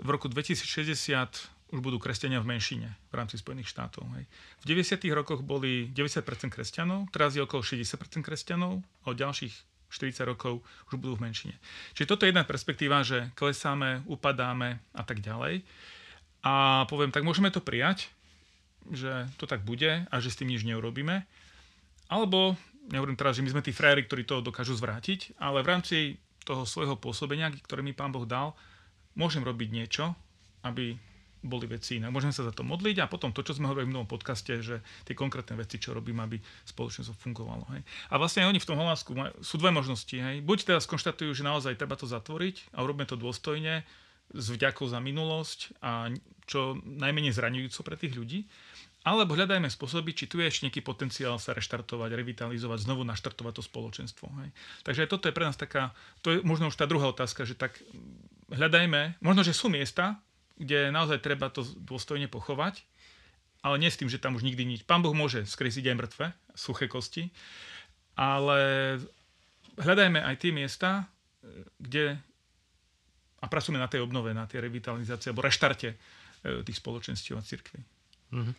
v 0.00 0.08
roku 0.08 0.26
2060 0.32 1.70
už 1.70 1.78
budú 1.78 2.02
kresťania 2.02 2.42
v 2.42 2.50
menšine 2.50 2.88
v 3.10 3.14
rámci 3.14 3.38
Spojených 3.38 3.70
štátov. 3.70 4.02
Hej. 4.18 4.24
V 4.66 4.74
90. 4.74 5.06
rokoch 5.14 5.40
boli 5.46 5.86
90% 5.94 6.50
kresťanov, 6.50 7.06
teraz 7.14 7.38
je 7.38 7.42
okolo 7.44 7.62
60% 7.62 8.26
kresťanov 8.26 8.82
a 8.82 9.06
od 9.06 9.16
ďalších 9.16 9.54
40 9.90 10.22
rokov 10.26 10.62
už 10.90 10.94
budú 10.98 11.18
v 11.18 11.30
menšine. 11.30 11.54
Čiže 11.94 12.10
toto 12.10 12.22
je 12.26 12.30
jedna 12.34 12.46
perspektíva, 12.46 13.02
že 13.02 13.30
klesáme, 13.34 14.06
upadáme 14.06 14.78
a 14.94 15.02
tak 15.02 15.22
ďalej. 15.22 15.62
A 16.46 16.86
poviem, 16.86 17.10
tak 17.10 17.26
môžeme 17.26 17.50
to 17.50 17.60
prijať, 17.60 18.10
že 18.90 19.28
to 19.36 19.44
tak 19.44 19.66
bude 19.66 20.06
a 20.06 20.14
že 20.22 20.30
s 20.30 20.38
tým 20.38 20.50
nič 20.50 20.62
neurobíme. 20.64 21.26
Alebo, 22.10 22.58
nehovorím 22.90 23.18
teraz, 23.18 23.38
že 23.38 23.44
my 23.44 23.50
sme 23.54 23.66
tí 23.66 23.74
frajeri, 23.74 24.06
ktorí 24.06 24.22
to 24.26 24.42
dokážu 24.42 24.74
zvrátiť, 24.74 25.38
ale 25.38 25.62
v 25.62 25.70
rámci 25.70 25.96
toho 26.42 26.64
svojho 26.64 26.96
pôsobenia, 26.96 27.52
ktoré 27.66 27.84
mi 27.84 27.92
Pán 27.92 28.10
Boh 28.10 28.24
dal, 28.24 28.56
môžem 29.14 29.42
robiť 29.42 29.68
niečo, 29.70 30.14
aby 30.66 30.98
boli 31.40 31.64
veci 31.64 31.96
inak. 31.96 32.12
Môžeme 32.12 32.36
sa 32.36 32.44
za 32.44 32.52
to 32.52 32.60
modliť 32.60 33.00
a 33.00 33.08
potom 33.08 33.32
to, 33.32 33.40
čo 33.40 33.56
sme 33.56 33.72
hovorili 33.72 33.88
v 33.88 33.92
minulom 33.96 34.10
podcaste, 34.10 34.60
že 34.60 34.84
tie 35.08 35.16
konkrétne 35.16 35.56
veci, 35.56 35.80
čo 35.80 35.96
robím, 35.96 36.20
aby 36.20 36.36
spoločnosť 36.68 37.16
fungovalo. 37.16 37.64
Hej. 37.72 37.80
A 38.12 38.20
vlastne 38.20 38.44
oni 38.44 38.60
v 38.60 38.68
tom 38.68 38.76
Holandsku 38.76 39.16
sú 39.40 39.56
dve 39.56 39.72
možnosti. 39.72 40.12
Hej. 40.12 40.44
Buď 40.44 40.68
teraz 40.68 40.84
konštatujú, 40.84 41.32
že 41.32 41.40
naozaj 41.40 41.80
treba 41.80 41.96
to 41.96 42.04
zatvoriť 42.04 42.76
a 42.76 42.84
urobíme 42.84 43.08
to 43.08 43.16
dôstojne, 43.16 43.88
s 44.30 44.46
vďakou 44.46 44.86
za 44.86 45.02
minulosť 45.02 45.82
a 45.82 46.06
čo 46.46 46.78
najmenej 46.86 47.34
zraňujúco 47.34 47.80
pre 47.82 47.98
tých 47.98 48.14
ľudí, 48.14 48.46
alebo 49.02 49.32
hľadajme 49.32 49.66
spôsoby, 49.66 50.12
či 50.12 50.28
tu 50.28 50.38
je 50.38 50.46
ešte 50.46 50.68
nejaký 50.68 50.84
potenciál 50.84 51.40
sa 51.40 51.56
reštartovať, 51.56 52.10
revitalizovať, 52.12 52.84
znovu 52.84 53.02
naštartovať 53.08 53.58
to 53.58 53.62
spoločenstvo. 53.64 54.28
Hej. 54.44 54.48
Takže 54.84 55.00
aj 55.02 55.10
toto 55.10 55.24
je 55.26 55.34
pre 55.34 55.48
nás 55.48 55.56
taká, 55.56 55.96
to 56.20 56.36
je 56.36 56.38
možno 56.44 56.68
už 56.68 56.76
tá 56.76 56.84
druhá 56.84 57.08
otázka, 57.08 57.48
že 57.48 57.56
tak 57.56 57.80
hľadajme, 58.50 59.22
možno, 59.22 59.42
že 59.46 59.56
sú 59.56 59.70
miesta, 59.70 60.18
kde 60.60 60.92
naozaj 60.92 61.24
treba 61.24 61.48
to 61.48 61.64
dôstojne 61.64 62.28
pochovať, 62.28 62.84
ale 63.64 63.76
nie 63.80 63.88
s 63.88 63.96
tým, 63.96 64.08
že 64.12 64.20
tam 64.20 64.36
už 64.36 64.44
nikdy 64.44 64.64
nič. 64.64 64.80
Pán 64.84 65.00
Boh 65.00 65.16
môže 65.16 65.44
skresliť 65.48 65.92
aj 65.92 65.96
mŕtve, 65.96 66.26
suché 66.52 66.90
kosti, 66.90 67.32
ale 68.16 68.60
hľadajme 69.80 70.20
aj 70.20 70.36
tie 70.36 70.52
miesta, 70.52 71.08
kde 71.80 72.20
a 73.40 73.46
pracujeme 73.48 73.80
na 73.80 73.88
tej 73.88 74.04
obnove, 74.04 74.36
na 74.36 74.44
tej 74.44 74.68
revitalizácii 74.68 75.32
alebo 75.32 75.44
reštarte 75.48 75.88
e, 75.88 75.96
tých 76.60 76.76
spoločenstiev 76.76 77.40
a 77.40 77.42
cirkví. 77.44 77.80
Mm-hmm. 78.36 78.54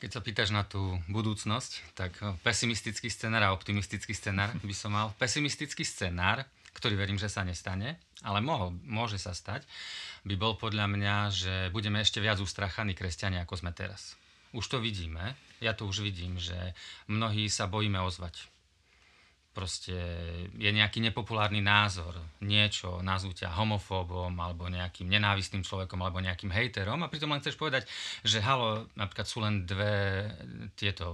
Keď 0.00 0.10
sa 0.16 0.20
pýtaš 0.22 0.50
na 0.54 0.62
tú 0.62 1.02
budúcnosť, 1.10 1.98
tak 1.98 2.14
e, 2.22 2.38
pesimistický 2.46 3.10
scenár 3.10 3.50
a 3.50 3.54
optimistický 3.54 4.14
scenár 4.14 4.54
by 4.62 4.74
som 4.74 4.94
mal. 4.94 5.10
Pesimistický 5.18 5.82
scenár, 5.82 6.46
ktorý 6.80 6.96
verím, 6.96 7.20
že 7.20 7.28
sa 7.28 7.44
nestane, 7.44 8.00
ale 8.24 8.40
mohol, 8.40 8.72
môže 8.88 9.20
sa 9.20 9.36
stať, 9.36 9.68
by 10.24 10.34
bol 10.40 10.56
podľa 10.56 10.88
mňa, 10.88 11.16
že 11.28 11.54
budeme 11.68 12.00
ešte 12.00 12.24
viac 12.24 12.40
ustrachaní 12.40 12.96
kresťania, 12.96 13.44
ako 13.44 13.60
sme 13.60 13.76
teraz. 13.76 14.16
Už 14.56 14.66
to 14.66 14.80
vidíme, 14.80 15.36
ja 15.60 15.76
to 15.76 15.84
už 15.86 16.02
vidím, 16.02 16.40
že 16.40 16.72
mnohí 17.06 17.46
sa 17.52 17.68
bojíme 17.68 18.00
ozvať 18.00 18.48
proste 19.60 19.92
je 20.56 20.70
nejaký 20.72 21.04
nepopulárny 21.04 21.60
názor, 21.60 22.16
niečo, 22.40 23.04
nazvú 23.04 23.36
ťa 23.36 23.52
homofóbom, 23.52 24.32
alebo 24.40 24.72
nejakým 24.72 25.04
nenávistným 25.04 25.60
človekom, 25.60 26.00
alebo 26.00 26.24
nejakým 26.24 26.48
hejterom 26.48 27.04
a 27.04 27.12
pritom 27.12 27.28
len 27.28 27.44
chceš 27.44 27.60
povedať, 27.60 27.84
že 28.24 28.40
halo, 28.40 28.88
napríklad 28.96 29.28
sú 29.28 29.44
len 29.44 29.68
dve 29.68 30.24
tieto, 30.80 31.04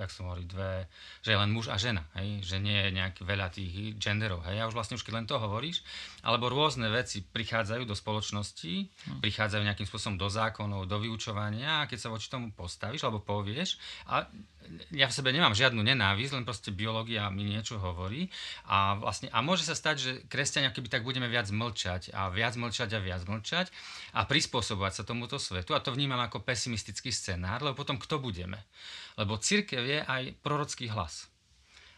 jak 0.00 0.08
som 0.08 0.32
hovorí, 0.32 0.48
dve, 0.48 0.88
že 1.20 1.36
je 1.36 1.38
len 1.44 1.52
muž 1.52 1.68
a 1.68 1.76
žena, 1.76 2.08
hej? 2.16 2.40
že 2.40 2.56
nie 2.56 2.88
je 2.88 2.96
nejak 2.96 3.20
veľa 3.20 3.52
tých 3.52 4.00
genderov, 4.00 4.40
hej? 4.48 4.56
a 4.56 4.64
už 4.64 4.72
vlastne 4.72 4.96
už 4.96 5.04
keď 5.04 5.20
len 5.20 5.28
to 5.28 5.36
hovoríš, 5.36 5.84
alebo 6.24 6.48
rôzne 6.48 6.88
veci 6.88 7.20
prichádzajú 7.20 7.84
do 7.84 7.92
spoločnosti, 7.92 8.88
hm. 8.88 9.20
prichádzajú 9.20 9.68
nejakým 9.68 9.84
spôsobom 9.84 10.16
do 10.16 10.32
zákonov, 10.32 10.88
do 10.88 10.96
vyučovania 10.96 11.84
a 11.84 11.88
keď 11.92 11.98
sa 12.00 12.08
voči 12.08 12.32
tomu 12.32 12.48
postavíš 12.56 13.04
alebo 13.04 13.20
povieš 13.20 13.76
a 14.08 14.24
ja 14.92 15.10
v 15.10 15.16
sebe 15.16 15.34
nemám 15.34 15.56
žiadnu 15.56 15.80
nenávisť, 15.80 16.32
len 16.36 16.44
proste 16.44 16.70
biológia 16.70 17.26
mi 17.32 17.48
niečo 17.48 17.80
hovorí. 17.80 18.28
A, 18.68 18.94
vlastne, 19.00 19.32
a 19.32 19.40
môže 19.40 19.64
sa 19.64 19.74
stať, 19.74 19.96
že 19.98 20.10
kresťania, 20.28 20.70
keby 20.70 20.92
tak 20.92 21.02
budeme 21.02 21.26
viac 21.26 21.48
mlčať 21.48 22.12
a 22.12 22.28
viac 22.28 22.54
mlčať 22.60 22.94
a 22.94 23.00
viac 23.00 23.22
mlčať 23.24 23.72
a 24.12 24.28
prispôsobovať 24.28 24.92
sa 24.92 25.02
tomuto 25.08 25.40
svetu. 25.40 25.72
A 25.72 25.80
to 25.80 25.96
vnímam 25.96 26.20
ako 26.20 26.44
pesimistický 26.44 27.08
scenár, 27.08 27.64
lebo 27.64 27.80
potom 27.80 27.96
kto 27.96 28.20
budeme? 28.20 28.60
Lebo 29.16 29.40
církev 29.40 29.80
je 29.80 29.98
aj 30.04 30.36
prorocký 30.44 30.92
hlas 30.92 31.31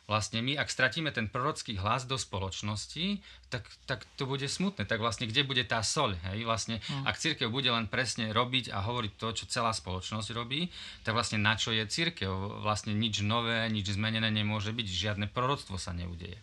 vlastne 0.04 0.44
my, 0.44 0.60
ak 0.60 0.68
stratíme 0.68 1.08
ten 1.12 1.32
prorocký 1.32 1.80
hlas 1.80 2.04
do 2.04 2.20
spoločnosti, 2.20 3.24
tak, 3.48 3.64
tak 3.88 4.04
to 4.20 4.28
bude 4.28 4.44
smutné. 4.44 4.84
Tak 4.84 5.00
vlastne 5.00 5.24
kde 5.24 5.48
bude 5.48 5.64
tá 5.64 5.80
soľ? 5.80 6.16
Hej? 6.32 6.44
Vlastne, 6.44 6.84
mm. 6.84 7.08
ak 7.08 7.16
církev 7.16 7.48
bude 7.48 7.72
len 7.72 7.88
presne 7.88 8.28
robiť 8.30 8.68
a 8.72 8.84
hovoriť 8.84 9.12
to, 9.16 9.28
čo 9.32 9.44
celá 9.48 9.72
spoločnosť 9.72 10.28
robí, 10.36 10.68
tak 11.08 11.16
vlastne 11.16 11.40
na 11.40 11.56
čo 11.56 11.72
je 11.72 11.88
církev? 11.88 12.30
Vlastne 12.60 12.92
nič 12.92 13.24
nové, 13.24 13.64
nič 13.72 13.96
zmenené 13.96 14.28
nemôže 14.28 14.76
byť, 14.76 14.86
žiadne 14.86 15.26
proroctvo 15.32 15.80
sa 15.80 15.96
neudeje 15.96 16.36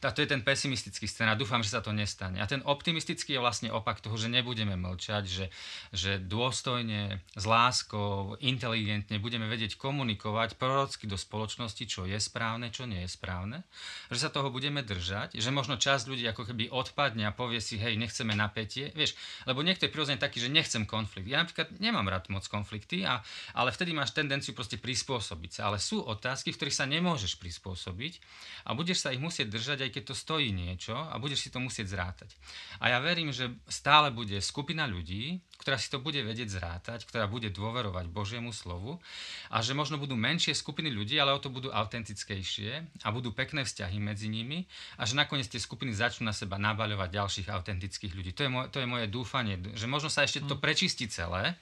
tak 0.00 0.16
to 0.16 0.24
je 0.24 0.32
ten 0.32 0.40
pesimistický 0.40 1.04
scénar. 1.04 1.36
Dúfam, 1.36 1.60
že 1.60 1.76
sa 1.76 1.84
to 1.84 1.92
nestane. 1.92 2.40
A 2.40 2.48
ten 2.48 2.64
optimistický 2.64 3.36
je 3.36 3.44
vlastne 3.44 3.68
opak 3.68 4.00
toho, 4.00 4.16
že 4.16 4.32
nebudeme 4.32 4.72
mlčať, 4.72 5.24
že, 5.28 5.46
že 5.92 6.16
dôstojne, 6.16 7.20
s 7.36 7.44
láskou, 7.44 8.40
inteligentne 8.40 9.20
budeme 9.20 9.44
vedieť 9.44 9.76
komunikovať 9.76 10.56
prorocky 10.56 11.04
do 11.04 11.20
spoločnosti, 11.20 11.84
čo 11.84 12.08
je 12.08 12.16
správne, 12.16 12.72
čo 12.72 12.88
nie 12.88 13.04
je 13.04 13.12
správne. 13.12 13.60
Že 14.08 14.18
sa 14.24 14.30
toho 14.32 14.48
budeme 14.48 14.80
držať, 14.80 15.36
že 15.36 15.52
možno 15.52 15.76
časť 15.76 16.08
ľudí 16.08 16.24
ako 16.32 16.48
keby 16.48 16.72
odpadne 16.72 17.28
a 17.28 17.36
povie 17.36 17.60
si, 17.60 17.76
hej, 17.76 18.00
nechceme 18.00 18.32
napätie. 18.32 18.96
Vieš, 18.96 19.12
lebo 19.44 19.60
niekto 19.60 19.84
je 19.84 19.92
prirodzene 19.92 20.16
taký, 20.16 20.40
že 20.40 20.48
nechcem 20.48 20.88
konflikt. 20.88 21.28
Ja 21.28 21.44
napríklad 21.44 21.76
nemám 21.76 22.08
rád 22.08 22.32
moc 22.32 22.48
konflikty, 22.48 23.04
a, 23.04 23.20
ale 23.52 23.68
vtedy 23.68 23.92
máš 23.92 24.16
tendenciu 24.16 24.56
proste 24.56 24.80
prispôsobiť 24.80 25.60
sa. 25.60 25.68
Ale 25.68 25.76
sú 25.76 26.00
otázky, 26.00 26.56
v 26.56 26.56
ktorých 26.56 26.78
sa 26.80 26.88
nemôžeš 26.88 27.36
prispôsobiť 27.36 28.16
a 28.64 28.72
budeš 28.72 29.04
sa 29.04 29.12
ich 29.12 29.20
musieť 29.20 29.52
držať 29.52 29.78
aj 29.84 29.89
aj 29.90 29.98
keď 29.98 30.04
to 30.06 30.14
stojí 30.14 30.54
niečo 30.54 30.94
a 30.94 31.18
budeš 31.18 31.42
si 31.42 31.50
to 31.50 31.58
musieť 31.58 31.90
zrátať. 31.90 32.30
A 32.78 32.94
ja 32.94 33.02
verím, 33.02 33.34
že 33.34 33.50
stále 33.66 34.14
bude 34.14 34.38
skupina 34.38 34.86
ľudí, 34.86 35.42
ktorá 35.58 35.74
si 35.74 35.90
to 35.90 35.98
bude 35.98 36.22
vedieť 36.22 36.46
zrátať, 36.46 37.02
ktorá 37.10 37.26
bude 37.26 37.50
dôverovať 37.50 38.06
Božiemu 38.08 38.54
slovu 38.54 39.02
a 39.50 39.58
že 39.60 39.74
možno 39.74 39.98
budú 39.98 40.14
menšie 40.14 40.54
skupiny 40.54 40.94
ľudí, 40.94 41.18
ale 41.18 41.34
o 41.34 41.42
to 41.42 41.50
budú 41.50 41.74
autentickejšie 41.74 43.02
a 43.02 43.08
budú 43.10 43.34
pekné 43.34 43.66
vzťahy 43.66 43.98
medzi 43.98 44.30
nimi 44.30 44.64
a 44.96 45.04
že 45.04 45.18
nakoniec 45.18 45.50
tie 45.50 45.58
skupiny 45.58 45.90
začnú 45.90 46.30
na 46.30 46.32
seba 46.32 46.56
nabaľovať 46.56 47.10
ďalších 47.10 47.48
autentických 47.50 48.14
ľudí. 48.14 48.30
To 48.38 48.46
je, 48.46 48.50
moje, 48.50 48.66
to 48.70 48.78
je 48.78 48.86
moje 48.86 49.06
dúfanie, 49.10 49.58
že 49.74 49.90
možno 49.90 50.06
sa 50.06 50.22
ešte 50.22 50.46
to 50.46 50.54
hm. 50.56 50.62
prečistí 50.62 51.10
celé, 51.10 51.58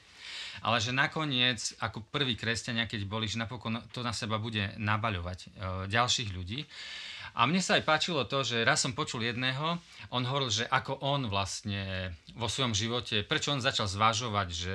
ale 0.63 0.83
že 0.83 0.95
nakoniec, 0.95 1.75
ako 1.79 2.03
prví 2.09 2.35
kresťania, 2.35 2.91
keď 2.91 3.07
boli, 3.07 3.31
že 3.31 3.41
napokon 3.41 3.83
to 3.95 4.03
na 4.03 4.15
seba 4.15 4.41
bude 4.41 4.75
nabaľovať 4.79 5.39
e, 5.45 5.49
ďalších 5.91 6.31
ľudí. 6.35 6.65
A 7.39 7.47
mne 7.47 7.63
sa 7.63 7.79
aj 7.79 7.87
páčilo 7.87 8.27
to, 8.27 8.43
že 8.43 8.67
raz 8.67 8.83
som 8.83 8.97
počul 8.97 9.23
jedného, 9.23 9.79
on 10.11 10.27
hovoril, 10.27 10.51
že 10.51 10.67
ako 10.67 10.99
on 11.05 11.31
vlastne 11.31 12.11
vo 12.35 12.51
svojom 12.51 12.75
živote, 12.75 13.23
prečo 13.23 13.55
on 13.55 13.63
začal 13.63 13.87
zvažovať, 13.87 14.49
že 14.51 14.75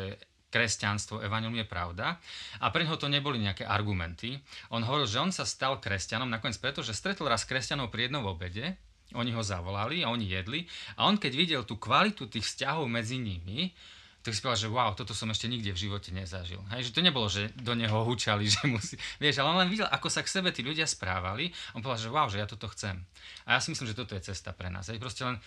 kresťanstvo, 0.54 1.26
evanilium 1.26 1.66
je 1.66 1.68
pravda. 1.68 2.22
A 2.62 2.70
pre 2.70 2.86
neho 2.86 2.94
to 3.02 3.10
neboli 3.10 3.42
nejaké 3.42 3.66
argumenty. 3.66 4.38
On 4.70 4.86
hovoril, 4.86 5.10
že 5.10 5.18
on 5.18 5.34
sa 5.34 5.50
stal 5.50 5.82
kresťanom 5.82 6.30
nakoniec 6.30 6.62
preto, 6.62 6.86
že 6.86 6.94
stretol 6.94 7.26
raz 7.26 7.42
kresťanov 7.42 7.90
pri 7.90 8.08
jednom 8.08 8.22
obede, 8.30 8.78
oni 9.18 9.34
ho 9.34 9.42
zavolali 9.42 10.06
a 10.06 10.14
oni 10.14 10.30
jedli. 10.30 10.66
A 10.98 11.10
on 11.10 11.18
keď 11.18 11.34
videl 11.34 11.62
tú 11.66 11.78
kvalitu 11.82 12.30
tých 12.30 12.46
vzťahov 12.46 12.86
medzi 12.86 13.18
nimi, 13.18 13.74
tak 14.24 14.32
si 14.32 14.40
povedal, 14.40 14.62
že 14.66 14.72
wow, 14.72 14.92
toto 14.96 15.12
som 15.12 15.28
ešte 15.28 15.52
nikde 15.52 15.76
v 15.76 15.82
živote 15.84 16.16
nezažil. 16.16 16.64
Hej, 16.72 16.90
že 16.90 16.92
to 16.96 17.04
nebolo, 17.04 17.28
že 17.28 17.52
do 17.60 17.76
neho 17.76 18.08
hučali, 18.08 18.48
že 18.54 18.64
musí, 18.72 18.96
vieš, 19.20 19.44
ale 19.44 19.52
on 19.52 19.60
len 19.60 19.70
videl, 19.70 19.86
ako 19.92 20.08
sa 20.08 20.24
k 20.24 20.32
sebe 20.32 20.56
tí 20.56 20.64
ľudia 20.64 20.88
správali. 20.88 21.52
On 21.76 21.84
povedal, 21.84 22.08
že 22.08 22.10
wow, 22.10 22.28
že 22.32 22.40
ja 22.40 22.48
toto 22.48 22.72
chcem. 22.72 23.04
A 23.44 23.56
ja 23.56 23.60
si 23.60 23.76
myslím, 23.76 23.92
že 23.92 24.00
toto 24.00 24.16
je 24.16 24.24
cesta 24.24 24.56
pre 24.56 24.72
nás. 24.72 24.88
Hej, 24.88 25.04
proste 25.04 25.28
len 25.28 25.44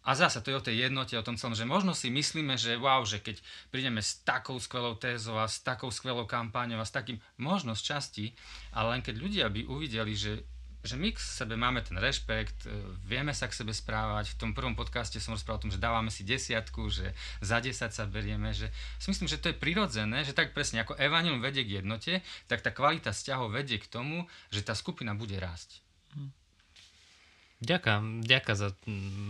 a 0.00 0.16
zase 0.16 0.40
to 0.40 0.48
je 0.48 0.56
o 0.56 0.64
tej 0.64 0.88
jednote, 0.88 1.12
o 1.12 1.26
tom 1.26 1.36
celom, 1.36 1.52
že 1.52 1.68
možno 1.68 1.92
si 1.92 2.08
myslíme, 2.08 2.56
že 2.56 2.80
wow, 2.80 3.04
že 3.04 3.20
keď 3.20 3.36
prídeme 3.68 4.00
s 4.00 4.24
takou 4.24 4.56
skvelou 4.56 4.96
tézou 4.96 5.36
a 5.36 5.44
s 5.44 5.60
takou 5.60 5.92
skvelou 5.92 6.24
kampáňou 6.24 6.80
a 6.80 6.88
s 6.88 6.94
takým, 6.94 7.20
možno 7.36 7.76
z 7.76 7.92
časti, 7.92 8.26
ale 8.72 8.96
len 8.96 9.02
keď 9.04 9.20
ľudia 9.20 9.46
by 9.52 9.68
uvideli, 9.68 10.16
že 10.16 10.40
že 10.80 10.96
my 10.96 11.12
k 11.12 11.18
sebe 11.20 11.56
máme 11.56 11.84
ten 11.84 11.96
rešpekt, 12.00 12.64
e, 12.64 12.72
vieme 13.04 13.36
sa 13.36 13.48
k 13.48 13.56
sebe 13.56 13.72
správať. 13.72 14.34
V 14.34 14.38
tom 14.40 14.50
prvom 14.56 14.72
podcaste 14.72 15.20
som 15.20 15.36
rozprával 15.36 15.60
o 15.60 15.64
tom, 15.68 15.72
že 15.72 15.80
dávame 15.80 16.08
si 16.08 16.24
desiatku, 16.24 16.88
že 16.88 17.12
za 17.44 17.60
10 17.60 17.92
sa 17.92 18.04
berieme, 18.08 18.52
že 18.56 18.72
si 18.96 19.12
myslím, 19.12 19.28
že 19.28 19.40
to 19.40 19.52
je 19.52 19.56
prirodzené, 19.56 20.24
že 20.24 20.32
tak 20.36 20.56
presne 20.56 20.84
ako 20.84 20.96
Evangelium 20.96 21.44
vedie 21.44 21.64
k 21.64 21.84
jednote, 21.84 22.24
tak 22.48 22.64
tá 22.64 22.72
kvalita 22.72 23.12
vzťahov 23.12 23.52
vedie 23.52 23.76
k 23.76 23.90
tomu, 23.90 24.28
že 24.48 24.64
tá 24.64 24.72
skupina 24.72 25.12
bude 25.12 25.36
rásť. 25.36 25.84
Ďakujem, 27.60 28.24
ďakujem 28.24 28.56
za, 28.56 28.68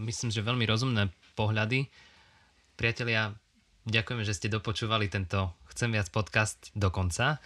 myslím, 0.06 0.30
že 0.30 0.46
veľmi 0.46 0.62
rozumné 0.70 1.10
pohľady. 1.34 1.90
Priatelia, 2.78 3.34
ďakujeme, 3.90 4.22
že 4.22 4.38
ste 4.38 4.46
dopočúvali 4.46 5.10
tento 5.10 5.50
Chcem 5.70 5.96
viac 5.96 6.10
podcast 6.10 6.74
do 6.74 6.90
konca. 6.90 7.38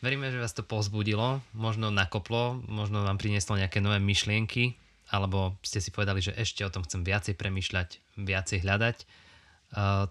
Veríme, 0.00 0.32
že 0.32 0.40
vás 0.40 0.56
to 0.56 0.64
pozbudilo, 0.64 1.44
možno 1.52 1.92
nakoplo, 1.92 2.64
možno 2.64 3.04
vám 3.04 3.20
prinieslo 3.20 3.60
nejaké 3.60 3.84
nové 3.84 4.00
myšlienky, 4.00 4.80
alebo 5.12 5.60
ste 5.60 5.84
si 5.84 5.92
povedali, 5.92 6.24
že 6.24 6.32
ešte 6.32 6.64
o 6.64 6.72
tom 6.72 6.88
chcem 6.88 7.04
viacej 7.04 7.36
premýšľať, 7.36 8.16
viacej 8.16 8.64
hľadať. 8.64 8.96
Uh, 9.76 10.08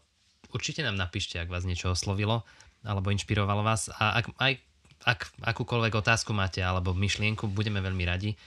určite 0.54 0.86
nám 0.86 0.94
napíšte, 0.94 1.42
ak 1.42 1.50
vás 1.50 1.66
niečo 1.66 1.90
oslovilo, 1.90 2.46
alebo 2.86 3.10
inšpirovalo 3.10 3.66
vás. 3.66 3.90
A 3.98 4.22
ak, 4.22 4.30
aj 4.38 4.62
ak 5.10 5.20
akúkoľvek 5.42 5.94
otázku 6.06 6.38
máte, 6.38 6.62
alebo 6.62 6.94
myšlienku, 6.94 7.50
budeme 7.50 7.82
veľmi 7.82 8.04
radi 8.06 8.38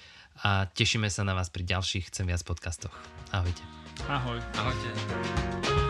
a 0.47 0.71
tešíme 0.71 1.11
sa 1.11 1.27
na 1.27 1.37
vás 1.37 1.53
pri 1.53 1.67
ďalších 1.67 2.09
Chcem 2.13 2.29
viac 2.29 2.41
podcastoch. 2.47 2.95
Ahojte. 3.35 3.61
Ahoj. 4.09 4.39
Ahojte. 4.57 5.82